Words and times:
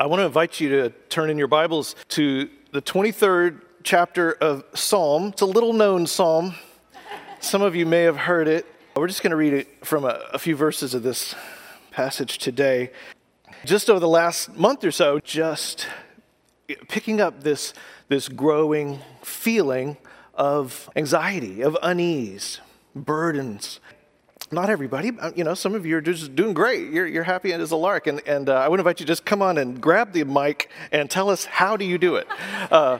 I 0.00 0.06
want 0.06 0.20
to 0.20 0.26
invite 0.26 0.60
you 0.60 0.68
to 0.68 0.90
turn 1.08 1.28
in 1.28 1.38
your 1.38 1.48
Bibles 1.48 1.96
to 2.10 2.48
the 2.70 2.80
23rd 2.80 3.62
chapter 3.82 4.32
of 4.34 4.62
Psalm. 4.72 5.30
It's 5.30 5.42
a 5.42 5.46
little 5.46 5.72
known 5.72 6.06
psalm. 6.06 6.54
Some 7.40 7.62
of 7.62 7.74
you 7.74 7.84
may 7.84 8.02
have 8.02 8.16
heard 8.16 8.46
it. 8.46 8.64
We're 8.94 9.08
just 9.08 9.24
going 9.24 9.32
to 9.32 9.36
read 9.36 9.54
it 9.54 9.84
from 9.84 10.04
a, 10.04 10.20
a 10.32 10.38
few 10.38 10.54
verses 10.54 10.94
of 10.94 11.02
this 11.02 11.34
passage 11.90 12.38
today. 12.38 12.92
Just 13.64 13.90
over 13.90 13.98
the 13.98 14.08
last 14.08 14.56
month 14.56 14.84
or 14.84 14.92
so, 14.92 15.18
just 15.18 15.88
picking 16.86 17.20
up 17.20 17.42
this, 17.42 17.74
this 18.06 18.28
growing 18.28 19.00
feeling 19.24 19.96
of 20.32 20.88
anxiety, 20.94 21.60
of 21.60 21.76
unease, 21.82 22.60
burdens, 22.94 23.80
not 24.50 24.70
everybody, 24.70 25.12
you 25.36 25.44
know, 25.44 25.54
some 25.54 25.74
of 25.74 25.84
you 25.84 25.96
are 25.96 26.00
just 26.00 26.34
doing 26.34 26.54
great. 26.54 26.90
You're, 26.90 27.06
you're 27.06 27.24
happy 27.24 27.52
as 27.52 27.70
a 27.70 27.76
lark. 27.76 28.06
And, 28.06 28.26
and 28.26 28.48
uh, 28.48 28.54
I 28.54 28.68
would 28.68 28.80
invite 28.80 29.00
you 29.00 29.06
to 29.06 29.10
just 29.10 29.24
come 29.24 29.42
on 29.42 29.58
and 29.58 29.80
grab 29.80 30.12
the 30.12 30.24
mic 30.24 30.70
and 30.90 31.10
tell 31.10 31.28
us 31.28 31.44
how 31.44 31.76
do 31.76 31.84
you 31.84 31.98
do 31.98 32.16
it. 32.16 32.26
Uh, 32.70 32.98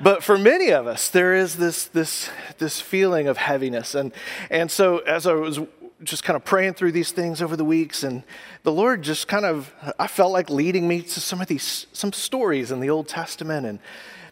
but 0.00 0.22
for 0.22 0.38
many 0.38 0.70
of 0.70 0.86
us, 0.86 1.08
there 1.08 1.34
is 1.34 1.56
this, 1.56 1.86
this, 1.86 2.30
this 2.58 2.80
feeling 2.80 3.26
of 3.26 3.36
heaviness. 3.36 3.94
And, 3.94 4.12
and 4.48 4.70
so 4.70 4.98
as 4.98 5.26
I 5.26 5.32
was 5.32 5.58
just 6.04 6.22
kind 6.22 6.36
of 6.36 6.44
praying 6.44 6.74
through 6.74 6.92
these 6.92 7.10
things 7.10 7.42
over 7.42 7.56
the 7.56 7.64
weeks, 7.64 8.04
and 8.04 8.22
the 8.62 8.70
Lord 8.70 9.02
just 9.02 9.26
kind 9.26 9.44
of, 9.44 9.74
I 9.98 10.06
felt 10.06 10.30
like 10.30 10.50
leading 10.50 10.86
me 10.86 11.02
to 11.02 11.20
some 11.20 11.40
of 11.40 11.48
these, 11.48 11.86
some 11.92 12.12
stories 12.12 12.70
in 12.70 12.78
the 12.78 12.90
Old 12.90 13.08
Testament. 13.08 13.66
And 13.66 13.80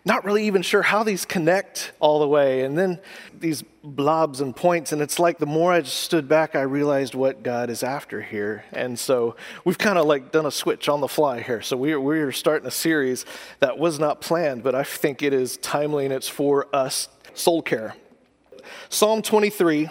not 0.06 0.24
really 0.24 0.46
even 0.46 0.62
sure 0.62 0.82
how 0.82 1.02
these 1.02 1.24
connect 1.24 1.92
all 1.98 2.20
the 2.20 2.28
way. 2.28 2.62
And 2.62 2.78
then 2.78 3.00
these 3.36 3.64
blobs 3.82 4.40
and 4.40 4.54
points, 4.54 4.92
and 4.92 5.02
it's 5.02 5.18
like 5.18 5.38
the 5.38 5.46
more 5.46 5.72
I 5.72 5.82
stood 5.82 6.28
back, 6.28 6.54
I 6.54 6.62
realized 6.62 7.16
what 7.16 7.42
God 7.42 7.70
is 7.70 7.82
after 7.82 8.22
here. 8.22 8.64
And 8.72 8.96
so 8.96 9.34
we've 9.64 9.76
kind 9.76 9.98
of 9.98 10.06
like 10.06 10.30
done 10.30 10.46
a 10.46 10.50
switch 10.52 10.88
on 10.88 11.00
the 11.00 11.08
fly 11.08 11.40
here. 11.40 11.60
So 11.60 11.76
we're, 11.76 12.00
we're 12.00 12.30
starting 12.30 12.68
a 12.68 12.70
series 12.70 13.26
that 13.58 13.78
was 13.78 13.98
not 13.98 14.20
planned, 14.20 14.62
but 14.62 14.76
I 14.76 14.84
think 14.84 15.22
it 15.22 15.32
is 15.32 15.56
timely 15.56 16.04
and 16.04 16.14
it's 16.14 16.28
for 16.28 16.68
us 16.72 17.08
soul 17.34 17.60
care. 17.60 17.96
Psalm 18.88 19.22
23 19.22 19.90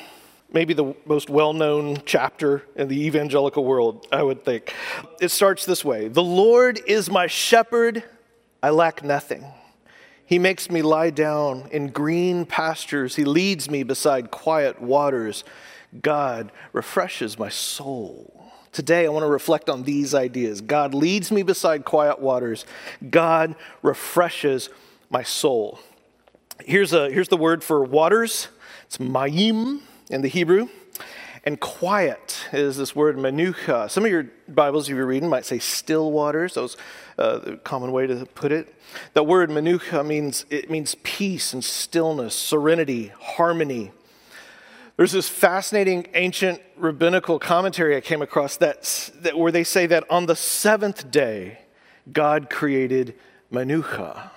maybe 0.53 0.73
the 0.73 0.95
most 1.05 1.29
well 1.29 1.51
known 1.51 1.97
chapter 2.05 2.63
in 2.77 2.87
the 2.87 3.05
evangelical 3.05 3.65
world, 3.65 4.07
I 4.09 4.23
would 4.23 4.45
think. 4.45 4.73
It 5.19 5.29
starts 5.29 5.65
this 5.65 5.83
way 5.83 6.07
The 6.07 6.23
Lord 6.23 6.79
is 6.87 7.11
my 7.11 7.27
shepherd, 7.27 8.03
I 8.63 8.69
lack 8.69 9.03
nothing. 9.03 9.43
He 10.25 10.39
makes 10.39 10.69
me 10.69 10.81
lie 10.81 11.11
down 11.11 11.67
in 11.71 11.87
green 11.87 12.45
pastures. 12.45 13.15
He 13.15 13.25
leads 13.25 13.69
me 13.69 13.83
beside 13.83 14.31
quiet 14.31 14.81
waters. 14.81 15.43
God 16.01 16.51
refreshes 16.73 17.37
my 17.37 17.49
soul. 17.49 18.51
Today, 18.71 19.05
I 19.05 19.09
want 19.09 19.23
to 19.23 19.29
reflect 19.29 19.69
on 19.69 19.83
these 19.83 20.13
ideas. 20.13 20.61
God 20.61 20.93
leads 20.93 21.31
me 21.31 21.43
beside 21.43 21.85
quiet 21.85 22.19
waters. 22.19 22.65
God 23.09 23.55
refreshes 23.81 24.69
my 25.09 25.23
soul. 25.23 25.79
Here's, 26.59 26.91
a, 26.91 27.09
here's 27.09 27.29
the 27.29 27.37
word 27.37 27.63
for 27.63 27.83
waters 27.83 28.47
it's 28.85 28.97
mayim 28.97 29.81
in 30.09 30.21
the 30.21 30.27
Hebrew. 30.27 30.69
And 31.47 31.59
quiet 31.59 32.47
is 32.51 32.75
this 32.75 32.95
word 32.95 33.17
manucha. 33.17 33.91
Some 33.91 34.03
of 34.03 34.09
your 34.09 34.27
Bibles, 34.47 34.89
if 34.89 34.95
you're 34.95 35.05
reading, 35.05 35.29
might 35.29 35.45
say 35.45 35.59
still 35.59 36.11
waters. 36.11 36.55
That 36.55 36.61
was 36.63 36.77
uh, 37.19 37.37
the 37.37 37.57
common 37.57 37.91
way 37.91 38.07
to 38.07 38.25
put 38.25 38.51
it. 38.51 38.73
The 39.13 39.21
word 39.21 39.51
manucha 39.51 40.03
means 40.03 40.47
it 40.49 40.71
means 40.71 40.95
peace 41.03 41.53
and 41.53 41.63
stillness, 41.63 42.33
serenity, 42.33 43.11
harmony. 43.19 43.91
There's 44.97 45.11
this 45.11 45.29
fascinating 45.29 46.07
ancient 46.15 46.61
rabbinical 46.77 47.37
commentary 47.37 47.95
I 47.95 48.01
came 48.01 48.23
across 48.23 48.57
that, 48.57 49.11
that 49.17 49.37
where 49.37 49.51
they 49.51 49.63
say 49.63 49.85
that 49.85 50.09
on 50.09 50.25
the 50.25 50.35
seventh 50.35 51.11
day, 51.11 51.59
God 52.11 52.49
created 52.49 53.13
manucha. 53.51 54.31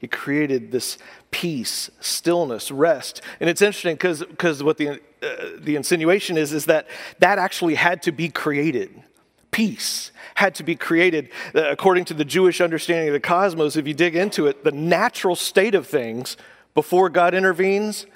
He 0.00 0.06
created 0.06 0.70
this 0.72 0.98
peace, 1.30 1.90
stillness, 2.00 2.70
rest. 2.70 3.22
And 3.38 3.48
it's 3.48 3.62
interesting 3.62 3.94
because 3.94 4.62
what 4.62 4.78
the, 4.78 5.00
uh, 5.22 5.34
the 5.58 5.76
insinuation 5.76 6.36
is 6.36 6.52
is 6.52 6.66
that 6.66 6.86
that 7.18 7.38
actually 7.38 7.74
had 7.74 8.02
to 8.02 8.12
be 8.12 8.28
created. 8.28 9.02
Peace 9.50 10.12
had 10.34 10.54
to 10.56 10.62
be 10.62 10.76
created 10.76 11.28
uh, 11.54 11.70
according 11.70 12.04
to 12.06 12.14
the 12.14 12.24
Jewish 12.24 12.60
understanding 12.60 13.08
of 13.08 13.12
the 13.12 13.20
cosmos. 13.20 13.76
If 13.76 13.86
you 13.86 13.94
dig 13.94 14.16
into 14.16 14.46
it, 14.46 14.64
the 14.64 14.72
natural 14.72 15.36
state 15.36 15.74
of 15.74 15.86
things 15.86 16.36
before 16.74 17.08
God 17.08 17.34
intervenes 17.34 18.06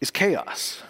is 0.00 0.10
chaos. 0.10 0.82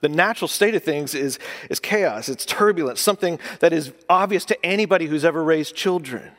The 0.00 0.08
natural 0.08 0.48
state 0.48 0.74
of 0.74 0.82
things 0.82 1.14
is, 1.14 1.38
is 1.70 1.78
chaos, 1.78 2.28
it's 2.28 2.44
turbulence, 2.44 3.00
something 3.00 3.38
that 3.60 3.72
is 3.72 3.92
obvious 4.08 4.44
to 4.46 4.66
anybody 4.66 5.06
who's 5.06 5.24
ever 5.24 5.42
raised 5.44 5.76
children. 5.76 6.32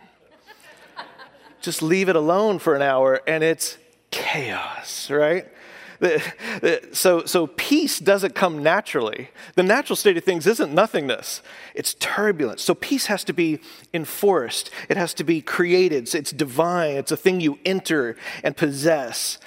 Just 1.62 1.82
leave 1.82 2.10
it 2.10 2.18
alone 2.18 2.60
for 2.60 2.76
an 2.76 2.82
hour 2.82 3.22
and 3.26 3.42
it's 3.42 3.78
chaos, 4.14 5.10
right? 5.10 5.48
So, 6.92 7.26
so 7.26 7.48
peace 7.48 7.98
doesn't 7.98 8.36
come 8.36 8.62
naturally. 8.62 9.30
The 9.56 9.64
natural 9.64 9.96
state 9.96 10.18
of 10.18 10.24
things 10.24 10.46
isn't 10.46 10.74
nothingness, 10.74 11.42
it's 11.74 11.96
turbulence. 11.96 12.62
So 12.62 12.76
peace 12.76 13.08
has 13.08 13.24
to 13.26 13.34
be 13.34 13.60
enforced, 13.94 14.70
it 14.88 14.98
has 14.98 15.14
to 15.16 15.24
be 15.24 15.42
created. 15.42 16.14
It's 16.14 16.32
divine, 16.32 16.98
it's 16.98 17.12
a 17.12 17.18
thing 17.18 17.42
you 17.42 17.58
enter 17.66 18.16
and 18.44 18.56
possess. 18.56 19.40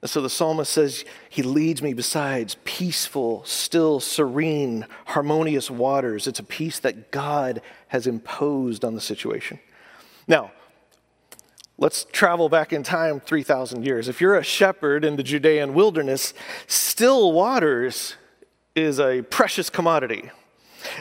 And 0.00 0.10
so 0.10 0.20
the 0.20 0.30
psalmist 0.30 0.72
says, 0.72 1.04
He 1.28 1.42
leads 1.42 1.82
me 1.82 1.92
besides 1.92 2.56
peaceful, 2.64 3.44
still, 3.44 4.00
serene, 4.00 4.86
harmonious 5.06 5.70
waters. 5.70 6.26
It's 6.26 6.40
a 6.40 6.44
peace 6.44 6.78
that 6.80 7.10
God 7.10 7.60
has 7.88 8.06
imposed 8.06 8.84
on 8.84 8.94
the 8.94 9.00
situation. 9.00 9.60
Now, 10.26 10.52
Let's 11.80 12.06
travel 12.10 12.48
back 12.48 12.72
in 12.72 12.82
time 12.82 13.20
3,000 13.20 13.84
years. 13.84 14.08
If 14.08 14.20
you're 14.20 14.36
a 14.36 14.42
shepherd 14.42 15.04
in 15.04 15.14
the 15.14 15.22
Judean 15.22 15.74
wilderness, 15.74 16.34
still 16.66 17.30
waters 17.32 18.16
is 18.74 18.98
a 18.98 19.22
precious 19.22 19.70
commodity. 19.70 20.32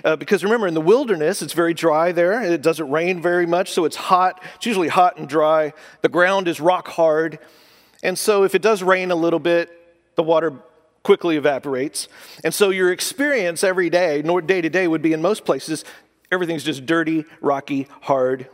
Uh, 0.05 0.15
because 0.15 0.43
remember, 0.43 0.67
in 0.67 0.75
the 0.75 0.81
wilderness, 0.81 1.41
it's 1.41 1.53
very 1.53 1.73
dry 1.73 2.11
there. 2.11 2.43
It 2.43 2.61
doesn't 2.61 2.91
rain 2.91 3.23
very 3.23 3.47
much, 3.47 3.71
so 3.71 3.85
it's 3.85 3.95
hot. 3.95 4.43
It's 4.55 4.67
usually 4.67 4.87
hot 4.87 5.17
and 5.17 5.27
dry. 5.27 5.73
The 6.01 6.09
ground 6.09 6.47
is 6.47 6.59
rock 6.59 6.87
hard. 6.89 7.39
And 8.03 8.17
so, 8.17 8.43
if 8.43 8.53
it 8.53 8.61
does 8.61 8.83
rain 8.83 9.09
a 9.09 9.15
little 9.15 9.39
bit, 9.39 9.71
the 10.15 10.23
water 10.23 10.53
quickly 11.01 11.37
evaporates. 11.37 12.07
And 12.43 12.53
so, 12.53 12.69
your 12.69 12.91
experience 12.91 13.63
every 13.63 13.89
day, 13.89 14.21
day 14.21 14.61
to 14.61 14.69
day, 14.69 14.87
would 14.87 15.01
be 15.01 15.13
in 15.13 15.23
most 15.23 15.43
places, 15.43 15.85
everything's 16.31 16.63
just 16.63 16.85
dirty, 16.85 17.25
rocky, 17.41 17.87
hard. 18.01 18.47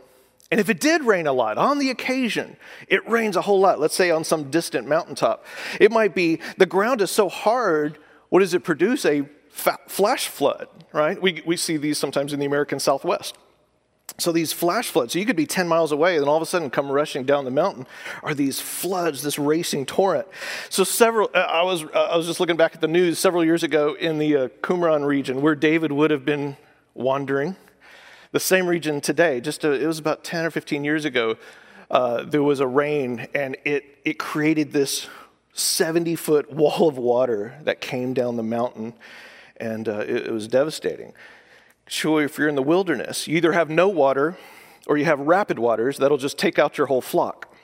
And 0.54 0.60
if 0.60 0.68
it 0.68 0.78
did 0.78 1.02
rain 1.02 1.26
a 1.26 1.32
lot, 1.32 1.58
on 1.58 1.80
the 1.80 1.90
occasion, 1.90 2.56
it 2.86 3.04
rains 3.10 3.34
a 3.34 3.40
whole 3.40 3.58
lot, 3.58 3.80
let's 3.80 3.96
say 3.96 4.12
on 4.12 4.22
some 4.22 4.52
distant 4.52 4.86
mountaintop, 4.86 5.44
it 5.80 5.90
might 5.90 6.14
be 6.14 6.38
the 6.58 6.64
ground 6.64 7.00
is 7.00 7.10
so 7.10 7.28
hard, 7.28 7.98
what 8.28 8.38
does 8.38 8.54
it 8.54 8.62
produce? 8.62 9.04
A 9.04 9.28
flash 9.50 10.28
flood, 10.28 10.68
right? 10.92 11.20
We, 11.20 11.42
we 11.44 11.56
see 11.56 11.76
these 11.76 11.98
sometimes 11.98 12.32
in 12.32 12.38
the 12.38 12.46
American 12.46 12.78
Southwest. 12.78 13.36
So 14.18 14.30
these 14.30 14.52
flash 14.52 14.90
floods, 14.90 15.14
so 15.14 15.18
you 15.18 15.26
could 15.26 15.34
be 15.34 15.44
10 15.44 15.66
miles 15.66 15.90
away, 15.90 16.18
and 16.18 16.24
all 16.26 16.36
of 16.36 16.42
a 16.42 16.46
sudden 16.46 16.70
come 16.70 16.88
rushing 16.88 17.24
down 17.24 17.44
the 17.44 17.50
mountain, 17.50 17.84
are 18.22 18.32
these 18.32 18.60
floods, 18.60 19.22
this 19.22 19.40
racing 19.40 19.86
torrent. 19.86 20.28
So 20.68 20.84
several, 20.84 21.30
uh, 21.34 21.38
I 21.38 21.64
was, 21.64 21.82
uh, 21.82 22.10
I 22.12 22.16
was 22.16 22.28
just 22.28 22.38
looking 22.38 22.56
back 22.56 22.76
at 22.76 22.80
the 22.80 22.86
news 22.86 23.18
several 23.18 23.44
years 23.44 23.64
ago 23.64 23.94
in 23.94 24.18
the 24.18 24.36
uh, 24.36 24.48
Qumran 24.62 25.04
region 25.04 25.42
where 25.42 25.56
David 25.56 25.90
would 25.90 26.12
have 26.12 26.24
been 26.24 26.56
wandering 26.94 27.56
the 28.34 28.40
same 28.40 28.66
region 28.66 29.00
today, 29.00 29.40
just 29.40 29.62
a, 29.62 29.70
it 29.70 29.86
was 29.86 30.00
about 30.00 30.24
10 30.24 30.44
or 30.44 30.50
15 30.50 30.82
years 30.82 31.04
ago, 31.04 31.36
uh, 31.88 32.24
there 32.24 32.42
was 32.42 32.58
a 32.58 32.66
rain 32.66 33.28
and 33.32 33.56
it, 33.64 33.98
it 34.04 34.18
created 34.18 34.72
this 34.72 35.06
70 35.52 36.16
foot 36.16 36.52
wall 36.52 36.88
of 36.88 36.98
water 36.98 37.54
that 37.62 37.80
came 37.80 38.12
down 38.12 38.36
the 38.36 38.42
mountain 38.42 38.92
and 39.58 39.88
uh, 39.88 40.00
it, 40.00 40.26
it 40.26 40.32
was 40.32 40.48
devastating. 40.48 41.12
Sure, 41.86 42.24
if 42.24 42.36
you're 42.36 42.48
in 42.48 42.56
the 42.56 42.62
wilderness, 42.62 43.28
you 43.28 43.36
either 43.36 43.52
have 43.52 43.70
no 43.70 43.88
water 43.88 44.36
or 44.88 44.96
you 44.96 45.04
have 45.04 45.20
rapid 45.20 45.60
waters 45.60 45.98
that'll 45.98 46.18
just 46.18 46.36
take 46.36 46.58
out 46.58 46.76
your 46.76 46.88
whole 46.88 47.00
flock. 47.00 47.54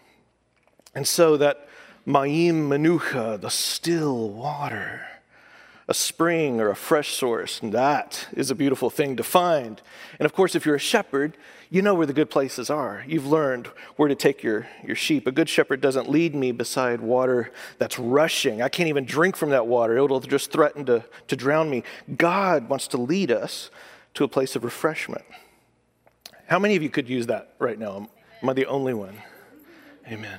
And 0.95 1.05
so 1.05 1.37
that 1.37 1.67
Ma'im 2.07 2.69
Manucha, 2.69 3.41
the 3.41 3.51
still 3.51 4.29
water, 4.29 5.05
a 5.91 5.95
spring 5.95 6.61
or 6.61 6.71
a 6.71 6.77
fresh 6.77 7.17
source. 7.17 7.61
And 7.61 7.73
that 7.73 8.29
is 8.33 8.49
a 8.49 8.55
beautiful 8.55 8.91
thing 8.91 9.17
to 9.17 9.25
find. 9.25 9.83
And 10.21 10.25
of 10.25 10.33
course, 10.33 10.55
if 10.55 10.65
you're 10.65 10.77
a 10.77 10.79
shepherd, 10.79 11.37
you 11.69 11.83
know 11.83 11.97
where 11.97 12.07
the 12.07 12.13
good 12.13 12.31
places 12.31 12.71
are. 12.71 13.05
You've 13.09 13.27
learned 13.27 13.67
where 13.97 14.09
to 14.09 14.15
take 14.15 14.45
your, 14.45 14.69
your 14.85 14.95
sheep. 14.95 15.27
A 15.27 15.33
good 15.33 15.49
shepherd 15.49 15.81
doesn't 15.81 16.09
lead 16.09 16.33
me 16.33 16.53
beside 16.53 17.01
water 17.01 17.51
that's 17.79 17.99
rushing. 17.99 18.63
I 18.63 18.69
can't 18.69 18.89
even 18.89 19.05
drink 19.05 19.35
from 19.35 19.51
that 19.51 19.67
water, 19.67 19.97
it'll 19.97 20.21
just 20.21 20.53
threaten 20.53 20.87
to, 20.87 21.05
to 21.27 21.35
drown 21.35 21.69
me. 21.69 21.83
God 22.17 22.69
wants 22.69 22.87
to 22.89 22.97
lead 22.97 23.33
us 23.33 23.69
to 24.15 24.23
a 24.23 24.29
place 24.29 24.55
of 24.55 24.63
refreshment. 24.63 25.25
How 26.47 26.61
many 26.61 26.77
of 26.77 26.85
you 26.85 26.91
could 26.91 27.09
use 27.09 27.27
that 27.27 27.55
right 27.59 27.79
now? 27.79 28.09
Am 28.43 28.49
I 28.49 28.53
the 28.53 28.67
only 28.67 28.95
one? 28.95 29.17
Amen. 30.07 30.39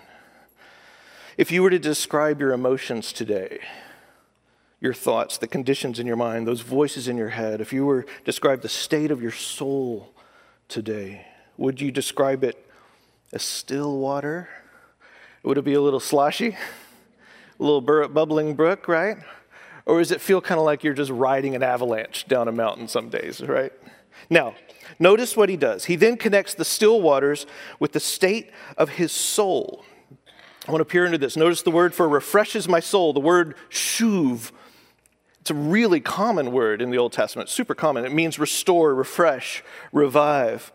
If 1.37 1.51
you 1.51 1.61
were 1.61 1.69
to 1.69 1.79
describe 1.79 2.39
your 2.39 2.53
emotions 2.53 3.11
today, 3.11 3.59
your 4.81 4.93
thoughts, 4.93 5.37
the 5.37 5.47
conditions 5.47 5.99
in 5.99 6.07
your 6.07 6.15
mind, 6.15 6.47
those 6.47 6.61
voices 6.61 7.07
in 7.07 7.15
your 7.15 7.29
head, 7.29 7.61
if 7.61 7.71
you 7.71 7.85
were 7.85 8.05
describe 8.25 8.61
the 8.61 8.69
state 8.69 9.11
of 9.11 9.21
your 9.21 9.31
soul 9.31 10.11
today, 10.67 11.27
would 11.55 11.79
you 11.79 11.91
describe 11.91 12.43
it 12.43 12.67
as 13.31 13.43
still 13.43 13.99
water? 13.99 14.49
Would 15.43 15.59
it 15.59 15.63
be 15.63 15.75
a 15.75 15.81
little 15.81 15.99
sloshy? 15.99 16.57
A 17.59 17.63
little 17.63 17.81
bubbling 17.81 18.55
brook, 18.55 18.87
right? 18.87 19.17
Or 19.85 19.99
does 19.99 20.11
it 20.11 20.19
feel 20.19 20.41
kind 20.41 20.59
of 20.59 20.65
like 20.65 20.83
you're 20.83 20.95
just 20.95 21.11
riding 21.11 21.55
an 21.55 21.61
avalanche 21.61 22.27
down 22.27 22.47
a 22.47 22.51
mountain 22.51 22.87
some 22.87 23.09
days, 23.09 23.39
right? 23.41 23.71
Now, 24.29 24.55
notice 24.99 25.37
what 25.37 25.49
he 25.49 25.57
does. 25.57 25.85
He 25.85 25.95
then 25.95 26.17
connects 26.17 26.55
the 26.55 26.65
still 26.65 27.01
waters 27.01 27.45
with 27.79 27.91
the 27.91 27.99
state 27.99 28.49
of 28.77 28.89
his 28.89 29.11
soul. 29.11 29.83
I 30.67 30.71
want 30.71 30.81
to 30.81 30.85
peer 30.85 31.05
into 31.05 31.17
this. 31.17 31.37
Notice 31.37 31.61
the 31.61 31.71
word 31.71 31.93
for 31.93 32.09
refreshes 32.09 32.67
my 32.67 32.79
soul, 32.79 33.13
the 33.13 33.19
word 33.19 33.55
shuv. 33.69 34.51
It's 35.41 35.49
a 35.49 35.55
really 35.55 35.99
common 35.99 36.51
word 36.51 36.83
in 36.83 36.91
the 36.91 36.99
Old 36.99 37.13
Testament, 37.13 37.49
super 37.49 37.73
common. 37.73 38.05
It 38.05 38.13
means 38.13 38.37
restore, 38.37 38.93
refresh, 38.93 39.63
revive. 39.91 40.71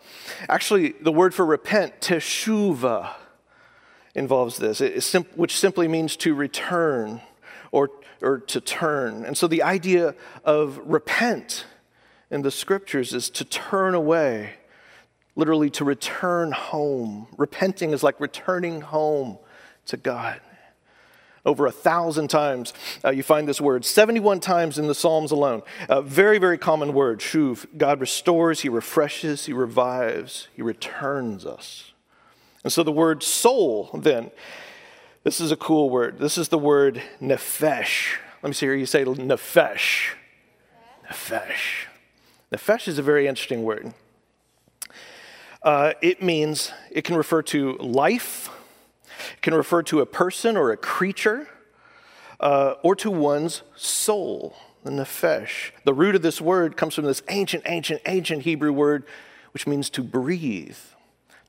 Actually, 0.49 0.95
the 1.01 1.13
word 1.13 1.35
for 1.35 1.47
repent, 1.47 2.01
teshuva, 2.01 3.15
involves 4.17 4.57
this, 4.57 4.81
which 5.37 5.57
simply 5.57 5.87
means 5.87 6.17
to 6.17 6.35
return 6.35 7.21
or, 7.71 7.91
or 8.21 8.39
to 8.39 8.61
turn. 8.61 9.25
And 9.25 9.37
so 9.37 9.47
the 9.47 9.63
idea 9.63 10.15
of 10.43 10.79
repent 10.79 11.67
in 12.31 12.43
the 12.43 12.51
scriptures 12.51 13.13
is 13.13 13.31
to 13.31 13.45
turn 13.45 13.95
away, 13.95 14.55
literally 15.37 15.71
to 15.71 15.85
return 15.85 16.51
home. 16.51 17.29
Repenting 17.37 17.93
is 17.93 18.03
like 18.03 18.19
returning 18.19 18.81
home 18.81 19.39
to 19.87 19.97
God. 19.97 20.41
Over 21.47 21.67
a 21.67 21.73
thousand 21.73 22.29
times 22.29 22.75
uh, 23.05 23.11
you 23.11 23.23
find 23.23 23.49
this 23.49 23.61
word, 23.61 23.85
71 23.85 24.41
times 24.41 24.79
in 24.79 24.89
the 24.89 24.95
Psalms 24.95 25.31
alone. 25.31 25.63
A 25.89 26.03
very, 26.03 26.39
very 26.39 26.59
common 26.59 26.93
word, 26.93 27.21
shuv. 27.21 27.67
God 27.79 28.01
restores, 28.01 28.61
He 28.61 28.69
refreshes, 28.69 29.47
He 29.47 29.53
revives, 29.53 30.49
He 30.55 30.61
returns 30.61 31.47
us. 31.47 31.93
And 32.65 32.73
so 32.73 32.83
the 32.83 32.91
word 32.91 33.23
soul, 33.23 33.91
then, 33.95 34.33
this 35.23 35.41
is 35.41 35.53
a 35.53 35.57
cool 35.57 35.89
word. 35.89 36.19
This 36.19 36.37
is 36.37 36.49
the 36.49 36.59
word 36.59 37.01
nefesh. 37.23 38.17
Let 38.43 38.49
me 38.49 38.55
see 38.55 38.67
here 38.67 38.75
you 38.75 38.87
say 38.87 39.05
nefesh. 39.05 40.15
Nefesh. 41.09 41.87
Nefesh 42.53 42.89
is 42.89 42.99
a 42.99 43.03
very 43.03 43.29
interesting 43.29 43.63
word. 43.63 43.95
Uh, 45.63 45.93
it 46.01 46.23
means, 46.23 46.73
it 46.91 47.03
can 47.03 47.17
refer 47.17 47.43
to 47.43 47.73
life, 47.79 48.51
it 49.35 49.43
can 49.43 49.55
refer 49.55 49.83
to 49.85 50.01
a 50.01 50.07
person 50.07 50.57
or 50.57 50.71
a 50.71 50.77
creature, 50.77 51.49
uh, 52.41 52.75
or 52.83 52.95
to 52.97 53.11
one's 53.11 53.63
soul, 53.75 54.57
the 54.85 54.91
nefesh. 54.91 55.71
The 55.85 55.95
root 55.95 56.15
of 56.15 56.23
this 56.23 56.41
word 56.41 56.77
comes 56.77 56.95
from 56.95 57.05
this 57.05 57.23
ancient, 57.29 57.65
ancient, 57.67 58.03
ancient 58.07 58.43
Hebrew 58.43 58.73
word, 58.73 59.05
which 59.53 59.67
means 59.67 59.91
to 59.91 60.03
breathe. 60.03 60.77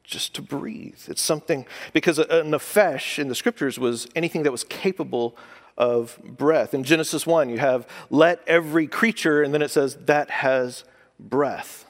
Just 0.04 0.34
to 0.36 0.42
breathe. 0.42 1.00
It's 1.08 1.22
something, 1.22 1.66
because 1.92 2.18
a, 2.18 2.24
a 2.24 2.44
nefesh 2.44 3.20
in 3.20 3.28
the 3.28 3.36
scriptures 3.36 3.78
was 3.78 4.08
anything 4.16 4.44
that 4.44 4.52
was 4.52 4.64
capable 4.64 5.36
of 5.78 6.18
breath. 6.24 6.74
In 6.74 6.84
Genesis 6.84 7.28
1, 7.28 7.50
you 7.50 7.60
have 7.60 7.88
let 8.10 8.42
every 8.48 8.88
creature, 8.88 9.44
and 9.44 9.54
then 9.54 9.62
it 9.62 9.70
says 9.70 9.98
that 10.06 10.30
has 10.30 10.86
breath. 11.20 11.86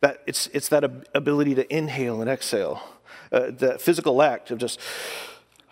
That 0.00 0.22
it's, 0.26 0.46
it's 0.52 0.68
that 0.68 0.84
ability 1.14 1.56
to 1.56 1.76
inhale 1.76 2.20
and 2.20 2.30
exhale 2.30 2.82
uh, 3.32 3.50
the 3.50 3.78
physical 3.78 4.22
act 4.22 4.50
of 4.50 4.58
just, 4.58 4.80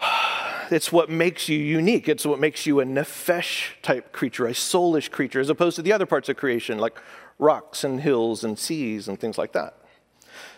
it's 0.70 0.92
what 0.92 1.10
makes 1.10 1.48
you 1.48 1.58
unique. 1.58 2.08
It's 2.08 2.26
what 2.26 2.38
makes 2.38 2.66
you 2.66 2.80
a 2.80 2.84
nefesh 2.84 3.80
type 3.82 4.12
creature, 4.12 4.46
a 4.46 4.52
soulish 4.52 5.10
creature, 5.10 5.40
as 5.40 5.48
opposed 5.48 5.76
to 5.76 5.82
the 5.82 5.92
other 5.92 6.06
parts 6.06 6.28
of 6.28 6.36
creation, 6.36 6.78
like 6.78 6.98
rocks 7.38 7.84
and 7.84 8.00
hills 8.00 8.44
and 8.44 8.58
seas 8.58 9.08
and 9.08 9.18
things 9.18 9.38
like 9.38 9.52
that. 9.52 9.78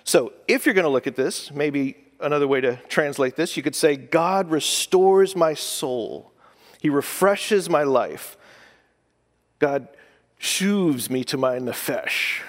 So, 0.04 0.32
if 0.46 0.64
you're 0.64 0.74
going 0.74 0.84
to 0.84 0.90
look 0.90 1.06
at 1.06 1.16
this, 1.16 1.50
maybe 1.50 1.96
another 2.20 2.48
way 2.48 2.60
to 2.60 2.76
translate 2.88 3.36
this, 3.36 3.56
you 3.56 3.62
could 3.62 3.76
say, 3.76 3.96
God 3.96 4.50
restores 4.50 5.36
my 5.36 5.54
soul, 5.54 6.32
He 6.80 6.88
refreshes 6.88 7.68
my 7.68 7.82
life. 7.82 8.36
God 9.58 9.88
shoves 10.38 11.10
me 11.10 11.24
to 11.24 11.36
my 11.36 11.58
nefesh. 11.58 12.42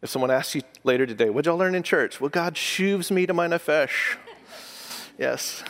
If 0.00 0.10
someone 0.10 0.30
asks 0.30 0.54
you 0.54 0.62
later 0.84 1.06
today, 1.06 1.28
what'd 1.28 1.46
y'all 1.46 1.58
learn 1.58 1.74
in 1.74 1.82
church? 1.82 2.20
Well, 2.20 2.30
God 2.30 2.56
shoves 2.56 3.10
me 3.10 3.26
to 3.26 3.34
my 3.34 3.48
nefesh. 3.48 4.16
yes. 5.18 5.64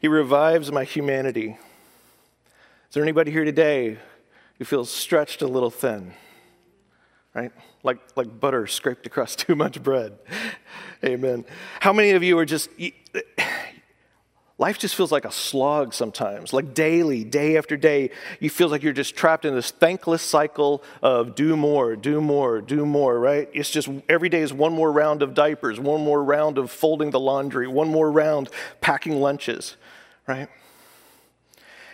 He 0.00 0.08
revives 0.08 0.72
my 0.72 0.82
humanity. 0.82 1.56
Is 2.88 2.94
there 2.94 3.04
anybody 3.04 3.30
here 3.30 3.44
today 3.44 3.98
who 4.58 4.64
feels 4.64 4.90
stretched 4.90 5.42
a 5.42 5.46
little 5.46 5.70
thin? 5.70 6.12
Right? 7.32 7.52
Like, 7.84 7.98
like 8.16 8.40
butter 8.40 8.66
scraped 8.66 9.06
across 9.06 9.36
too 9.36 9.54
much 9.54 9.80
bread. 9.80 10.18
Amen. 11.04 11.44
How 11.78 11.92
many 11.92 12.10
of 12.10 12.24
you 12.24 12.36
are 12.38 12.44
just, 12.44 12.68
Life 14.60 14.78
just 14.78 14.94
feels 14.94 15.10
like 15.10 15.24
a 15.24 15.32
slog 15.32 15.94
sometimes, 15.94 16.52
like 16.52 16.74
daily, 16.74 17.24
day 17.24 17.56
after 17.56 17.78
day. 17.78 18.10
You 18.40 18.50
feel 18.50 18.68
like 18.68 18.82
you're 18.82 18.92
just 18.92 19.16
trapped 19.16 19.46
in 19.46 19.54
this 19.54 19.70
thankless 19.70 20.20
cycle 20.20 20.82
of 21.00 21.34
do 21.34 21.56
more, 21.56 21.96
do 21.96 22.20
more, 22.20 22.60
do 22.60 22.84
more, 22.84 23.18
right? 23.18 23.48
It's 23.54 23.70
just 23.70 23.88
every 24.06 24.28
day 24.28 24.42
is 24.42 24.52
one 24.52 24.74
more 24.74 24.92
round 24.92 25.22
of 25.22 25.32
diapers, 25.32 25.80
one 25.80 26.02
more 26.02 26.22
round 26.22 26.58
of 26.58 26.70
folding 26.70 27.10
the 27.10 27.18
laundry, 27.18 27.68
one 27.68 27.88
more 27.88 28.12
round 28.12 28.50
packing 28.82 29.18
lunches, 29.18 29.76
right? 30.26 30.50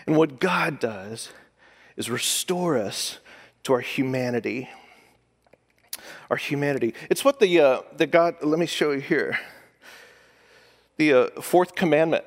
And 0.04 0.16
what 0.16 0.40
God 0.40 0.80
does 0.80 1.28
is 1.96 2.10
restore 2.10 2.76
us 2.76 3.20
to 3.62 3.74
our 3.74 3.80
humanity. 3.80 4.68
Our 6.30 6.36
humanity. 6.36 6.94
It's 7.10 7.24
what 7.24 7.38
the, 7.38 7.60
uh, 7.60 7.82
the 7.96 8.08
God, 8.08 8.42
let 8.42 8.58
me 8.58 8.66
show 8.66 8.90
you 8.90 9.00
here. 9.00 9.38
The 10.96 11.12
uh, 11.12 11.40
fourth 11.40 11.76
commandment 11.76 12.24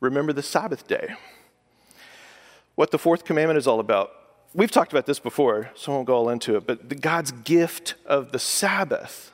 remember 0.00 0.32
the 0.32 0.42
Sabbath 0.42 0.88
day. 0.88 1.14
What 2.74 2.90
the 2.90 2.98
fourth 2.98 3.24
commandment 3.24 3.58
is 3.58 3.66
all 3.66 3.80
about. 3.80 4.10
We've 4.52 4.70
talked 4.70 4.92
about 4.92 5.06
this 5.06 5.20
before, 5.20 5.70
so 5.74 5.92
I 5.92 5.94
won't 5.94 6.06
go 6.06 6.16
all 6.16 6.28
into 6.28 6.56
it, 6.56 6.66
but 6.66 6.88
the 6.88 6.94
God's 6.94 7.30
gift 7.30 7.94
of 8.04 8.32
the 8.32 8.38
Sabbath 8.38 9.32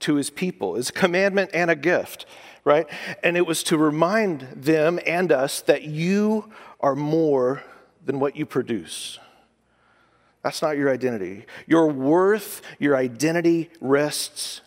to 0.00 0.16
his 0.16 0.30
people 0.30 0.76
is 0.76 0.88
a 0.88 0.92
commandment 0.92 1.50
and 1.54 1.70
a 1.70 1.76
gift, 1.76 2.26
right? 2.64 2.86
And 3.22 3.36
it 3.36 3.46
was 3.46 3.62
to 3.64 3.78
remind 3.78 4.40
them 4.54 4.98
and 5.06 5.30
us 5.30 5.60
that 5.62 5.84
you 5.84 6.50
are 6.80 6.96
more 6.96 7.62
than 8.04 8.18
what 8.18 8.36
you 8.36 8.44
produce. 8.44 9.18
That's 10.42 10.62
not 10.62 10.76
your 10.76 10.92
identity. 10.92 11.44
Your 11.66 11.88
worth, 11.88 12.62
your 12.78 12.96
identity 12.96 13.70
rests 13.80 14.60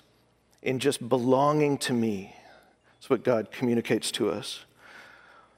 in 0.61 0.79
just 0.79 1.07
belonging 1.07 1.77
to 1.79 1.93
me. 1.93 2.35
That's 2.93 3.09
what 3.09 3.23
God 3.23 3.51
communicates 3.51 4.11
to 4.11 4.29
us. 4.29 4.65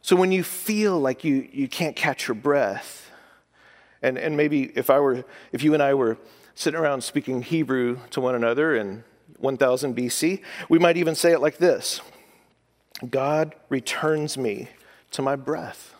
So 0.02 0.16
when 0.16 0.32
you 0.32 0.44
feel 0.44 1.00
like 1.00 1.24
you, 1.24 1.48
you 1.52 1.68
can't 1.68 1.96
catch 1.96 2.28
your 2.28 2.36
breath, 2.36 3.12
and, 4.02 4.18
and 4.18 4.36
maybe 4.36 4.72
if 4.76 4.90
I 4.90 5.00
were, 5.00 5.24
if 5.52 5.64
you 5.64 5.74
and 5.74 5.84
I 5.84 5.94
were 5.94 6.18
sitting 6.56 6.80
around 6.80 7.04
speaking 7.04 7.44
Hebrew 7.44 8.00
to 8.10 8.22
one 8.22 8.36
another 8.36 8.76
in 8.76 9.04
1000 9.38 9.96
BC, 9.96 10.42
we 10.70 10.80
might 10.80 10.98
even 10.98 11.16
say 11.16 11.32
it 11.32 11.40
like 11.40 11.58
this 11.58 12.02
God 13.10 13.56
returns 13.70 14.38
me 14.38 14.70
to 15.12 15.22
my 15.22 15.36
breath. 15.36 15.94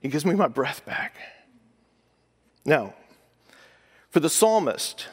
He 0.00 0.08
gives 0.08 0.24
me 0.24 0.34
my 0.34 0.48
breath 0.48 0.84
back. 0.84 1.16
Now, 2.64 2.94
for 4.10 4.20
the 4.20 4.30
psalmist, 4.30 5.08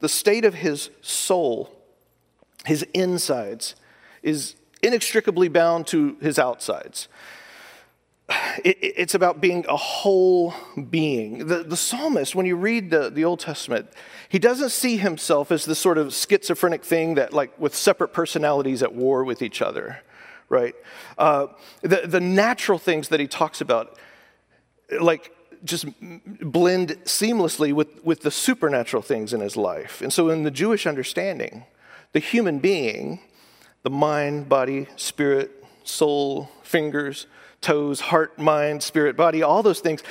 the 0.00 0.08
state 0.08 0.44
of 0.44 0.54
his 0.54 0.90
soul, 1.02 1.74
his 2.64 2.82
insides, 2.94 3.74
is 4.22 4.54
inextricably 4.82 5.48
bound 5.48 5.86
to 5.88 6.16
his 6.20 6.38
outsides. 6.38 7.08
it's 8.64 9.14
about 9.14 9.40
being 9.40 9.64
a 9.68 9.76
whole 9.76 10.52
being. 10.90 11.46
The, 11.46 11.62
the 11.62 11.76
psalmist, 11.76 12.34
when 12.34 12.44
you 12.44 12.56
read 12.56 12.90
the, 12.90 13.08
the 13.08 13.24
Old 13.24 13.40
Testament, 13.40 13.88
he 14.28 14.38
doesn't 14.38 14.70
see 14.70 14.98
himself 14.98 15.50
as 15.50 15.64
this 15.64 15.78
sort 15.78 15.96
of 15.96 16.12
schizophrenic 16.12 16.84
thing 16.84 17.14
that, 17.14 17.32
like, 17.32 17.58
with 17.58 17.74
separate 17.74 18.12
personalities 18.12 18.82
at 18.82 18.94
war 18.94 19.24
with 19.24 19.40
each 19.40 19.62
other, 19.62 20.00
right? 20.50 20.74
Uh, 21.16 21.46
the, 21.80 22.02
the 22.04 22.20
natural 22.20 22.78
things 22.78 23.08
that 23.08 23.18
he 23.18 23.26
talks 23.26 23.62
about, 23.62 23.98
like, 25.00 25.32
just 25.64 25.86
blend 26.42 26.90
seamlessly 27.04 27.72
with, 27.72 28.04
with 28.04 28.20
the 28.20 28.30
supernatural 28.30 29.02
things 29.02 29.32
in 29.32 29.40
his 29.40 29.56
life. 29.56 30.02
And 30.02 30.12
so, 30.12 30.28
in 30.28 30.42
the 30.42 30.50
Jewish 30.50 30.86
understanding, 30.86 31.64
the 32.12 32.20
human 32.20 32.58
being 32.58 33.20
the 33.82 33.90
mind, 33.90 34.48
body, 34.48 34.86
spirit, 34.96 35.64
soul, 35.84 36.50
fingers, 36.62 37.26
toes, 37.60 38.00
heart, 38.00 38.38
mind, 38.38 38.82
spirit, 38.82 39.16
body, 39.16 39.42
all 39.42 39.62
those 39.62 39.80
things 39.80 40.02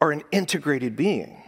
are 0.00 0.12
an 0.12 0.22
integrated 0.32 0.96
being. 0.96 1.42